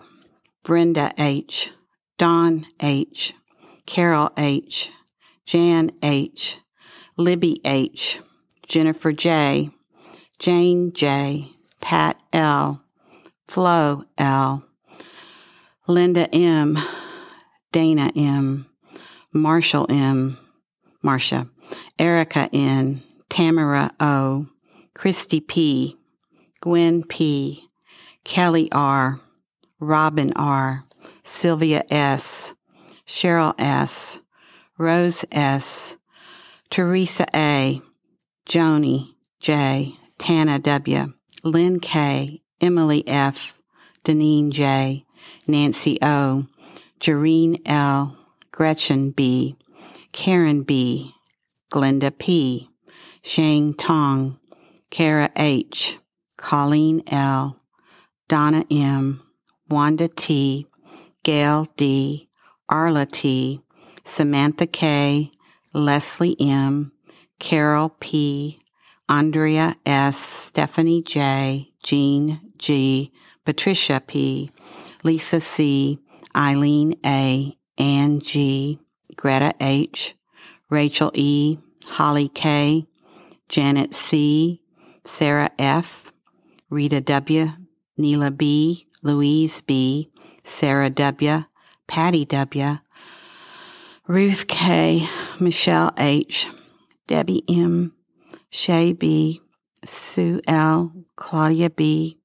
Brenda 0.62 1.12
H, 1.19 1.71
Don 2.19 2.67
H, 2.81 3.35
Carol 3.87 4.31
H, 4.37 4.91
Jan 5.47 5.91
H, 6.03 6.59
Libby 7.17 7.61
H, 7.65 8.21
Jennifer 8.67 9.12
J, 9.12 9.71
Jane 10.38 10.93
J, 10.93 11.49
Pat 11.81 12.21
L, 12.33 12.83
Flo 13.47 14.05
L, 14.19 14.65
Linda 15.87 16.33
M, 16.35 16.79
Dana 17.73 18.11
M, 18.17 18.67
Marshall 19.33 19.87
M, 19.91 20.38
Marcia, 21.03 21.49
Erica 22.03 22.49
N, 22.53 23.01
Tamara 23.31 23.93
O, 24.01 24.49
Christy 24.93 25.38
P, 25.38 25.97
Gwen 26.61 27.05
P, 27.05 27.69
Kelly 28.25 28.69
R, 28.73 29.21
Robin 29.79 30.33
R, 30.35 30.85
Sylvia 31.23 31.85
S, 31.88 32.55
Cheryl 33.07 33.55
S, 33.57 34.19
Rose 34.77 35.25
S, 35.31 35.97
Teresa 36.71 37.25
A, 37.37 37.81
Joni 38.49 39.15
J, 39.38 39.95
Tana 40.19 40.59
W, 40.59 41.12
Lynn 41.45 41.79
K, 41.79 42.43
Emily 42.61 43.07
F, 43.07 43.57
Deneen 44.05 44.51
J, 44.51 45.05
Nancy 45.47 45.99
O, 46.03 46.47
Jareen 46.99 47.62
L, 47.65 48.17
Gretchen 48.51 49.12
B, 49.12 49.55
Karen 50.12 50.65
B, 50.65 51.15
Glenda 51.72 52.16
P, 52.16 52.68
Shang 53.22 53.72
Tong, 53.72 54.38
Kara 54.90 55.30
H, 55.35 55.98
Colleen 56.37 57.02
L, 57.06 57.58
Donna 58.28 58.66
M, 58.70 59.22
Wanda 59.70 60.08
T, 60.08 60.66
Gail 61.24 61.66
D, 61.78 62.28
Arla 62.68 63.06
T, 63.06 63.62
Samantha 64.04 64.66
K, 64.66 65.30
Leslie 65.72 66.37
M, 66.38 66.92
Carol 67.38 67.88
P, 67.88 68.58
Andrea 69.08 69.74
S, 69.87 70.18
Stephanie 70.18 71.02
J, 71.02 71.72
Jean 71.82 72.52
G, 72.58 73.11
Patricia 73.46 74.02
P, 74.06 74.50
Lisa 75.04 75.40
C, 75.40 75.98
Eileen 76.37 76.96
A, 77.04 77.56
Ann 77.78 78.20
G, 78.20 78.78
Greta 79.16 79.54
H, 79.58 80.14
Rachel 80.72 81.11
E, 81.12 81.58
Holly 81.87 82.28
K, 82.28 82.87
Janet 83.50 83.94
C, 83.94 84.62
Sarah 85.04 85.50
F, 85.58 86.11
Rita 86.70 87.02
W, 87.02 87.48
Neela 87.98 88.30
B, 88.30 88.87
Louise 89.02 89.61
B, 89.61 90.11
Sarah 90.44 90.88
W, 90.88 91.44
Patty 91.87 92.24
W, 92.24 92.78
Ruth 94.08 94.46
K, 94.48 95.06
Michelle 95.38 95.92
H, 95.98 96.46
Debbie 97.06 97.44
M, 97.50 97.92
Shay 98.48 98.94
B, 98.94 99.42
Sue 99.85 100.40
L, 100.48 100.90
Claudia 101.16 101.68
B, 101.68 102.18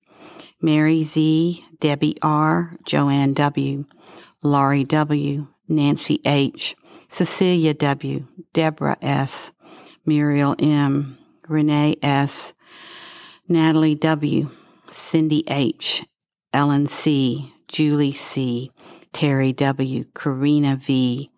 Mary 0.62 1.04
Z, 1.04 1.66
Debbie 1.82 2.18
R, 2.22 2.78
Joanne 2.86 3.34
W, 3.34 3.84
Laurie 4.42 4.86
W, 4.86 5.48
Nancy 5.68 6.22
H, 6.24 6.78
Cecilia 7.08 7.74
W, 7.74 8.28
Deborah 8.54 8.98
S, 9.02 9.52
Muriel 10.06 10.56
M, 10.60 11.18
Renee 11.48 11.98
S, 12.02 12.54
Natalie 13.48 13.96
W, 13.96 14.50
Cindy 14.92 15.44
H, 15.48 16.06
Ellen 16.54 16.88
C, 16.88 17.54
Julie 17.68 18.14
C, 18.14 18.72
Terry 19.14 19.54
W, 19.54 20.06
Karina 20.14 20.76
V, 20.76 21.30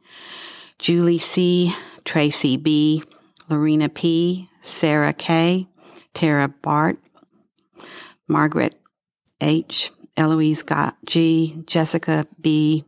Julie 0.79 1.17
C, 1.19 1.73
Tracy 2.03 2.57
B, 2.57 3.03
Lorena 3.49 3.89
P, 3.89 4.49
Sarah 4.61 5.13
K, 5.13 5.67
Tara 6.13 6.47
Bart, 6.47 6.97
Margaret 8.27 8.75
H, 9.41 9.91
Eloise 10.17 10.63
G, 11.05 11.63
Jessica 11.65 12.25
B, 12.41 12.85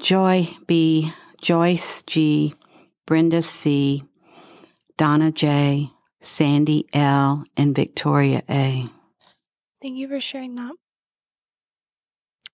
Joy 0.00 0.48
B, 0.66 1.12
Joyce 1.40 2.02
G, 2.02 2.54
Brenda 3.06 3.42
C, 3.42 4.04
Donna 4.96 5.30
J, 5.30 5.90
Sandy 6.20 6.86
L, 6.92 7.44
and 7.56 7.74
Victoria 7.74 8.42
A. 8.48 8.88
Thank 9.80 9.96
you 9.96 10.08
for 10.08 10.20
sharing 10.20 10.54
that. 10.56 10.72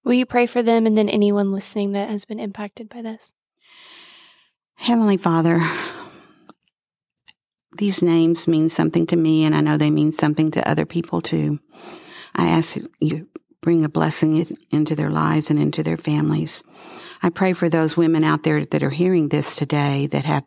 Will 0.04 0.14
you 0.14 0.26
pray 0.26 0.46
for 0.46 0.62
them 0.62 0.86
and 0.86 0.98
then 0.98 1.08
anyone 1.08 1.52
listening 1.52 1.92
that 1.92 2.10
has 2.10 2.24
been 2.24 2.40
impacted 2.40 2.88
by 2.88 3.02
this? 3.02 3.32
Heavenly 4.74 5.16
Father, 5.16 5.60
these 7.78 8.02
names 8.02 8.48
mean 8.48 8.68
something 8.68 9.06
to 9.06 9.16
me, 9.16 9.44
and 9.44 9.54
I 9.54 9.60
know 9.60 9.76
they 9.76 9.90
mean 9.90 10.10
something 10.10 10.50
to 10.52 10.68
other 10.68 10.84
people 10.84 11.20
too. 11.20 11.60
I 12.34 12.48
ask 12.48 12.78
you 13.00 13.28
bring 13.62 13.84
a 13.84 13.88
blessing 13.88 14.58
into 14.70 14.94
their 14.94 15.10
lives 15.10 15.50
and 15.50 15.58
into 15.58 15.82
their 15.82 15.96
families. 15.96 16.62
I 17.22 17.30
pray 17.30 17.52
for 17.52 17.68
those 17.68 17.96
women 17.96 18.24
out 18.24 18.42
there 18.42 18.66
that 18.66 18.82
are 18.82 18.90
hearing 18.90 19.28
this 19.28 19.56
today 19.56 20.08
that 20.08 20.24
have 20.24 20.44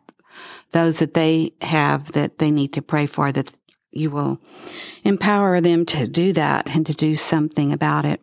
those 0.72 0.98
that 0.98 1.14
they 1.14 1.52
have 1.62 2.12
that 2.12 2.38
they 2.38 2.50
need 2.50 2.74
to 2.74 2.82
pray 2.82 3.06
for 3.06 3.32
that 3.32 3.50
you 3.90 4.10
will 4.10 4.38
empower 5.04 5.60
them 5.60 5.86
to 5.86 6.06
do 6.06 6.34
that 6.34 6.68
and 6.68 6.84
to 6.86 6.92
do 6.92 7.14
something 7.14 7.72
about 7.72 8.04
it. 8.04 8.20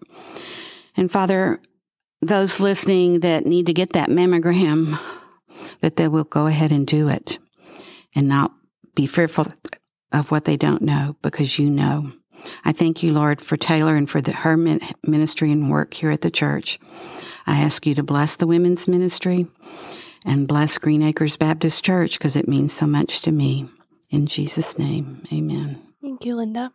And 0.95 1.11
Father, 1.11 1.59
those 2.21 2.59
listening 2.59 3.21
that 3.21 3.45
need 3.45 3.65
to 3.65 3.73
get 3.73 3.93
that 3.93 4.09
mammogram, 4.09 4.99
that 5.81 5.95
they 5.95 6.07
will 6.07 6.23
go 6.23 6.45
ahead 6.45 6.71
and 6.71 6.85
do 6.85 7.09
it 7.09 7.39
and 8.15 8.27
not 8.27 8.53
be 8.95 9.07
fearful 9.07 9.47
of 10.11 10.29
what 10.29 10.45
they 10.45 10.55
don't 10.55 10.83
know 10.83 11.15
because 11.21 11.57
you 11.57 11.69
know. 11.69 12.11
I 12.65 12.71
thank 12.71 13.03
you, 13.03 13.13
Lord, 13.13 13.41
for 13.41 13.57
Taylor 13.57 13.95
and 13.95 14.09
for 14.09 14.21
the, 14.21 14.31
her 14.31 14.57
ministry 14.57 15.51
and 15.51 15.69
work 15.69 15.93
here 15.93 16.11
at 16.11 16.21
the 16.21 16.31
church. 16.31 16.79
I 17.45 17.59
ask 17.59 17.85
you 17.85 17.95
to 17.95 18.03
bless 18.03 18.35
the 18.35 18.47
women's 18.47 18.87
ministry 18.87 19.47
and 20.25 20.47
bless 20.47 20.77
Green 20.77 21.03
Acres 21.03 21.37
Baptist 21.37 21.83
Church 21.83 22.17
because 22.17 22.35
it 22.35 22.47
means 22.47 22.73
so 22.73 22.87
much 22.87 23.21
to 23.21 23.31
me. 23.31 23.67
In 24.09 24.27
Jesus' 24.27 24.77
name, 24.77 25.23
amen. 25.31 25.81
Thank 26.01 26.25
you, 26.25 26.35
Linda. 26.35 26.71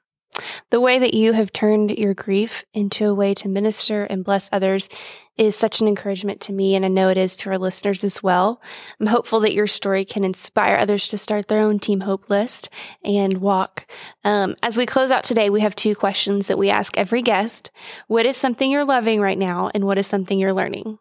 The 0.70 0.80
way 0.80 0.98
that 0.98 1.14
you 1.14 1.32
have 1.32 1.52
turned 1.52 1.90
your 1.90 2.14
grief 2.14 2.64
into 2.72 3.06
a 3.06 3.14
way 3.14 3.34
to 3.34 3.48
minister 3.48 4.04
and 4.04 4.24
bless 4.24 4.48
others 4.52 4.88
is 5.36 5.54
such 5.56 5.80
an 5.80 5.88
encouragement 5.88 6.40
to 6.42 6.52
me, 6.52 6.74
and 6.74 6.84
I 6.84 6.88
know 6.88 7.08
it 7.08 7.16
is 7.16 7.36
to 7.36 7.50
our 7.50 7.58
listeners 7.58 8.02
as 8.02 8.22
well. 8.22 8.60
I'm 9.00 9.06
hopeful 9.06 9.40
that 9.40 9.54
your 9.54 9.66
story 9.66 10.04
can 10.04 10.24
inspire 10.24 10.76
others 10.76 11.08
to 11.08 11.18
start 11.18 11.48
their 11.48 11.60
own 11.60 11.78
Team 11.78 12.00
Hope 12.00 12.28
list 12.28 12.68
and 13.04 13.38
walk. 13.38 13.86
Um, 14.24 14.56
as 14.62 14.76
we 14.76 14.84
close 14.84 15.10
out 15.10 15.24
today, 15.24 15.48
we 15.48 15.60
have 15.60 15.76
two 15.76 15.94
questions 15.94 16.48
that 16.48 16.58
we 16.58 16.70
ask 16.70 16.96
every 16.98 17.22
guest 17.22 17.70
What 18.08 18.26
is 18.26 18.36
something 18.36 18.70
you're 18.70 18.84
loving 18.84 19.20
right 19.20 19.38
now, 19.38 19.70
and 19.74 19.84
what 19.84 19.98
is 19.98 20.06
something 20.06 20.38
you're 20.38 20.52
learning? 20.52 20.98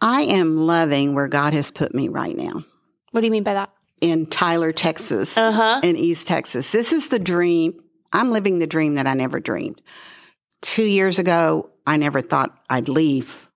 I 0.00 0.22
am 0.22 0.56
loving 0.56 1.14
where 1.14 1.28
God 1.28 1.52
has 1.52 1.70
put 1.70 1.94
me 1.94 2.08
right 2.08 2.36
now. 2.36 2.64
What 3.10 3.20
do 3.20 3.26
you 3.26 3.32
mean 3.32 3.42
by 3.42 3.54
that? 3.54 3.70
In 4.00 4.26
Tyler, 4.26 4.72
Texas, 4.72 5.36
uh-huh. 5.36 5.80
in 5.82 5.96
East 5.96 6.26
Texas. 6.26 6.72
This 6.72 6.92
is 6.92 7.08
the 7.08 7.18
dream 7.18 7.82
I'm 8.12 8.30
living 8.30 8.58
the 8.58 8.66
dream 8.66 8.94
that 8.94 9.06
I 9.06 9.14
never 9.14 9.40
dreamed. 9.40 9.80
Two 10.62 10.84
years 10.84 11.18
ago, 11.18 11.70
I 11.86 11.96
never 11.96 12.20
thought 12.20 12.58
I'd 12.68 12.88
leave 12.88 13.48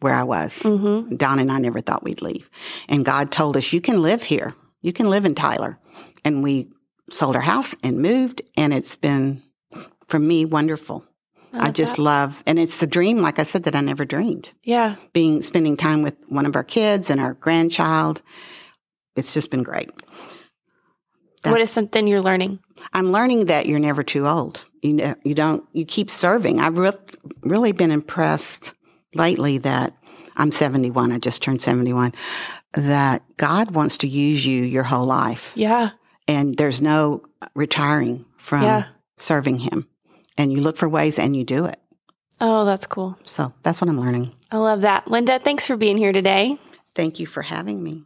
where 0.00 0.14
I 0.14 0.24
was. 0.24 0.60
Mm-hmm. 0.62 1.16
Don 1.16 1.38
and 1.38 1.50
I 1.50 1.58
never 1.58 1.80
thought 1.80 2.02
we'd 2.02 2.22
leave. 2.22 2.50
And 2.88 3.04
God 3.04 3.30
told 3.30 3.56
us, 3.56 3.72
you 3.72 3.80
can 3.80 4.02
live 4.02 4.22
here. 4.22 4.54
You 4.80 4.92
can 4.92 5.08
live 5.08 5.24
in 5.24 5.34
Tyler. 5.34 5.78
And 6.24 6.42
we 6.42 6.68
sold 7.10 7.36
our 7.36 7.42
house 7.42 7.74
and 7.82 8.02
moved. 8.02 8.42
And 8.56 8.74
it's 8.74 8.96
been, 8.96 9.42
for 10.08 10.18
me, 10.18 10.44
wonderful. 10.44 11.04
I, 11.52 11.68
I 11.68 11.70
just 11.70 11.96
that. 11.96 12.02
love, 12.02 12.42
and 12.46 12.58
it's 12.58 12.78
the 12.78 12.86
dream, 12.86 13.18
like 13.18 13.38
I 13.38 13.42
said, 13.42 13.64
that 13.64 13.76
I 13.76 13.80
never 13.80 14.04
dreamed. 14.04 14.52
Yeah. 14.64 14.96
Being, 15.12 15.42
spending 15.42 15.76
time 15.76 16.02
with 16.02 16.16
one 16.28 16.46
of 16.46 16.56
our 16.56 16.64
kids 16.64 17.10
and 17.10 17.20
our 17.20 17.34
grandchild. 17.34 18.22
it's 19.16 19.34
just 19.34 19.50
been 19.50 19.62
great. 19.62 19.90
What 21.44 21.60
is 21.60 21.70
something 21.70 22.06
you're 22.06 22.20
learning? 22.20 22.58
I'm 22.92 23.12
learning 23.12 23.46
that 23.46 23.66
you're 23.66 23.78
never 23.78 24.02
too 24.02 24.26
old. 24.26 24.64
You 24.82 24.92
know, 24.94 25.14
you 25.24 25.34
don't, 25.34 25.64
you 25.72 25.84
keep 25.84 26.10
serving. 26.10 26.60
I've 26.60 26.78
re- 26.78 26.92
really 27.42 27.72
been 27.72 27.90
impressed 27.90 28.72
lately 29.14 29.58
that 29.58 29.94
I'm 30.36 30.50
71. 30.52 31.12
I 31.12 31.18
just 31.18 31.42
turned 31.42 31.60
71. 31.62 32.12
That 32.74 33.22
God 33.36 33.72
wants 33.72 33.98
to 33.98 34.08
use 34.08 34.44
you 34.46 34.62
your 34.64 34.82
whole 34.82 35.04
life. 35.04 35.52
Yeah. 35.54 35.90
And 36.26 36.56
there's 36.56 36.80
no 36.80 37.22
retiring 37.54 38.24
from 38.38 38.62
Yeah. 38.62 38.84
serving 39.18 39.58
Him. 39.58 39.86
And 40.38 40.52
you 40.52 40.60
look 40.60 40.76
for 40.76 40.88
ways 40.88 41.18
and 41.18 41.36
you 41.36 41.44
do 41.44 41.66
it. 41.66 41.78
Oh, 42.40 42.64
that's 42.64 42.86
cool. 42.86 43.16
So 43.22 43.52
that's 43.62 43.80
what 43.80 43.88
I'm 43.88 44.00
learning. 44.00 44.32
I 44.50 44.56
love 44.56 44.80
that. 44.80 45.08
Linda, 45.08 45.38
thanks 45.38 45.66
for 45.66 45.76
being 45.76 45.96
here 45.96 46.12
today. 46.12 46.58
Thank 46.94 47.20
you 47.20 47.26
for 47.26 47.42
having 47.42 47.82
me. 47.82 48.04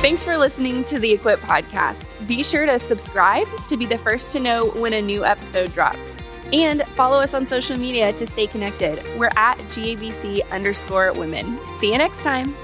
Thanks 0.00 0.24
for 0.24 0.38
listening 0.38 0.82
to 0.84 0.98
the 0.98 1.12
Equip 1.12 1.40
podcast. 1.40 2.26
Be 2.26 2.42
sure 2.42 2.64
to 2.64 2.78
subscribe 2.78 3.46
to 3.66 3.76
be 3.76 3.84
the 3.84 3.98
first 3.98 4.32
to 4.32 4.40
know 4.40 4.70
when 4.70 4.94
a 4.94 5.02
new 5.02 5.26
episode 5.26 5.74
drops. 5.74 6.16
And 6.54 6.84
follow 6.96 7.18
us 7.18 7.34
on 7.34 7.44
social 7.44 7.76
media 7.76 8.10
to 8.14 8.26
stay 8.26 8.46
connected. 8.46 9.04
We're 9.18 9.30
at 9.36 9.58
GABC 9.68 10.50
underscore 10.50 11.12
women. 11.12 11.60
See 11.74 11.92
you 11.92 11.98
next 11.98 12.22
time. 12.22 12.56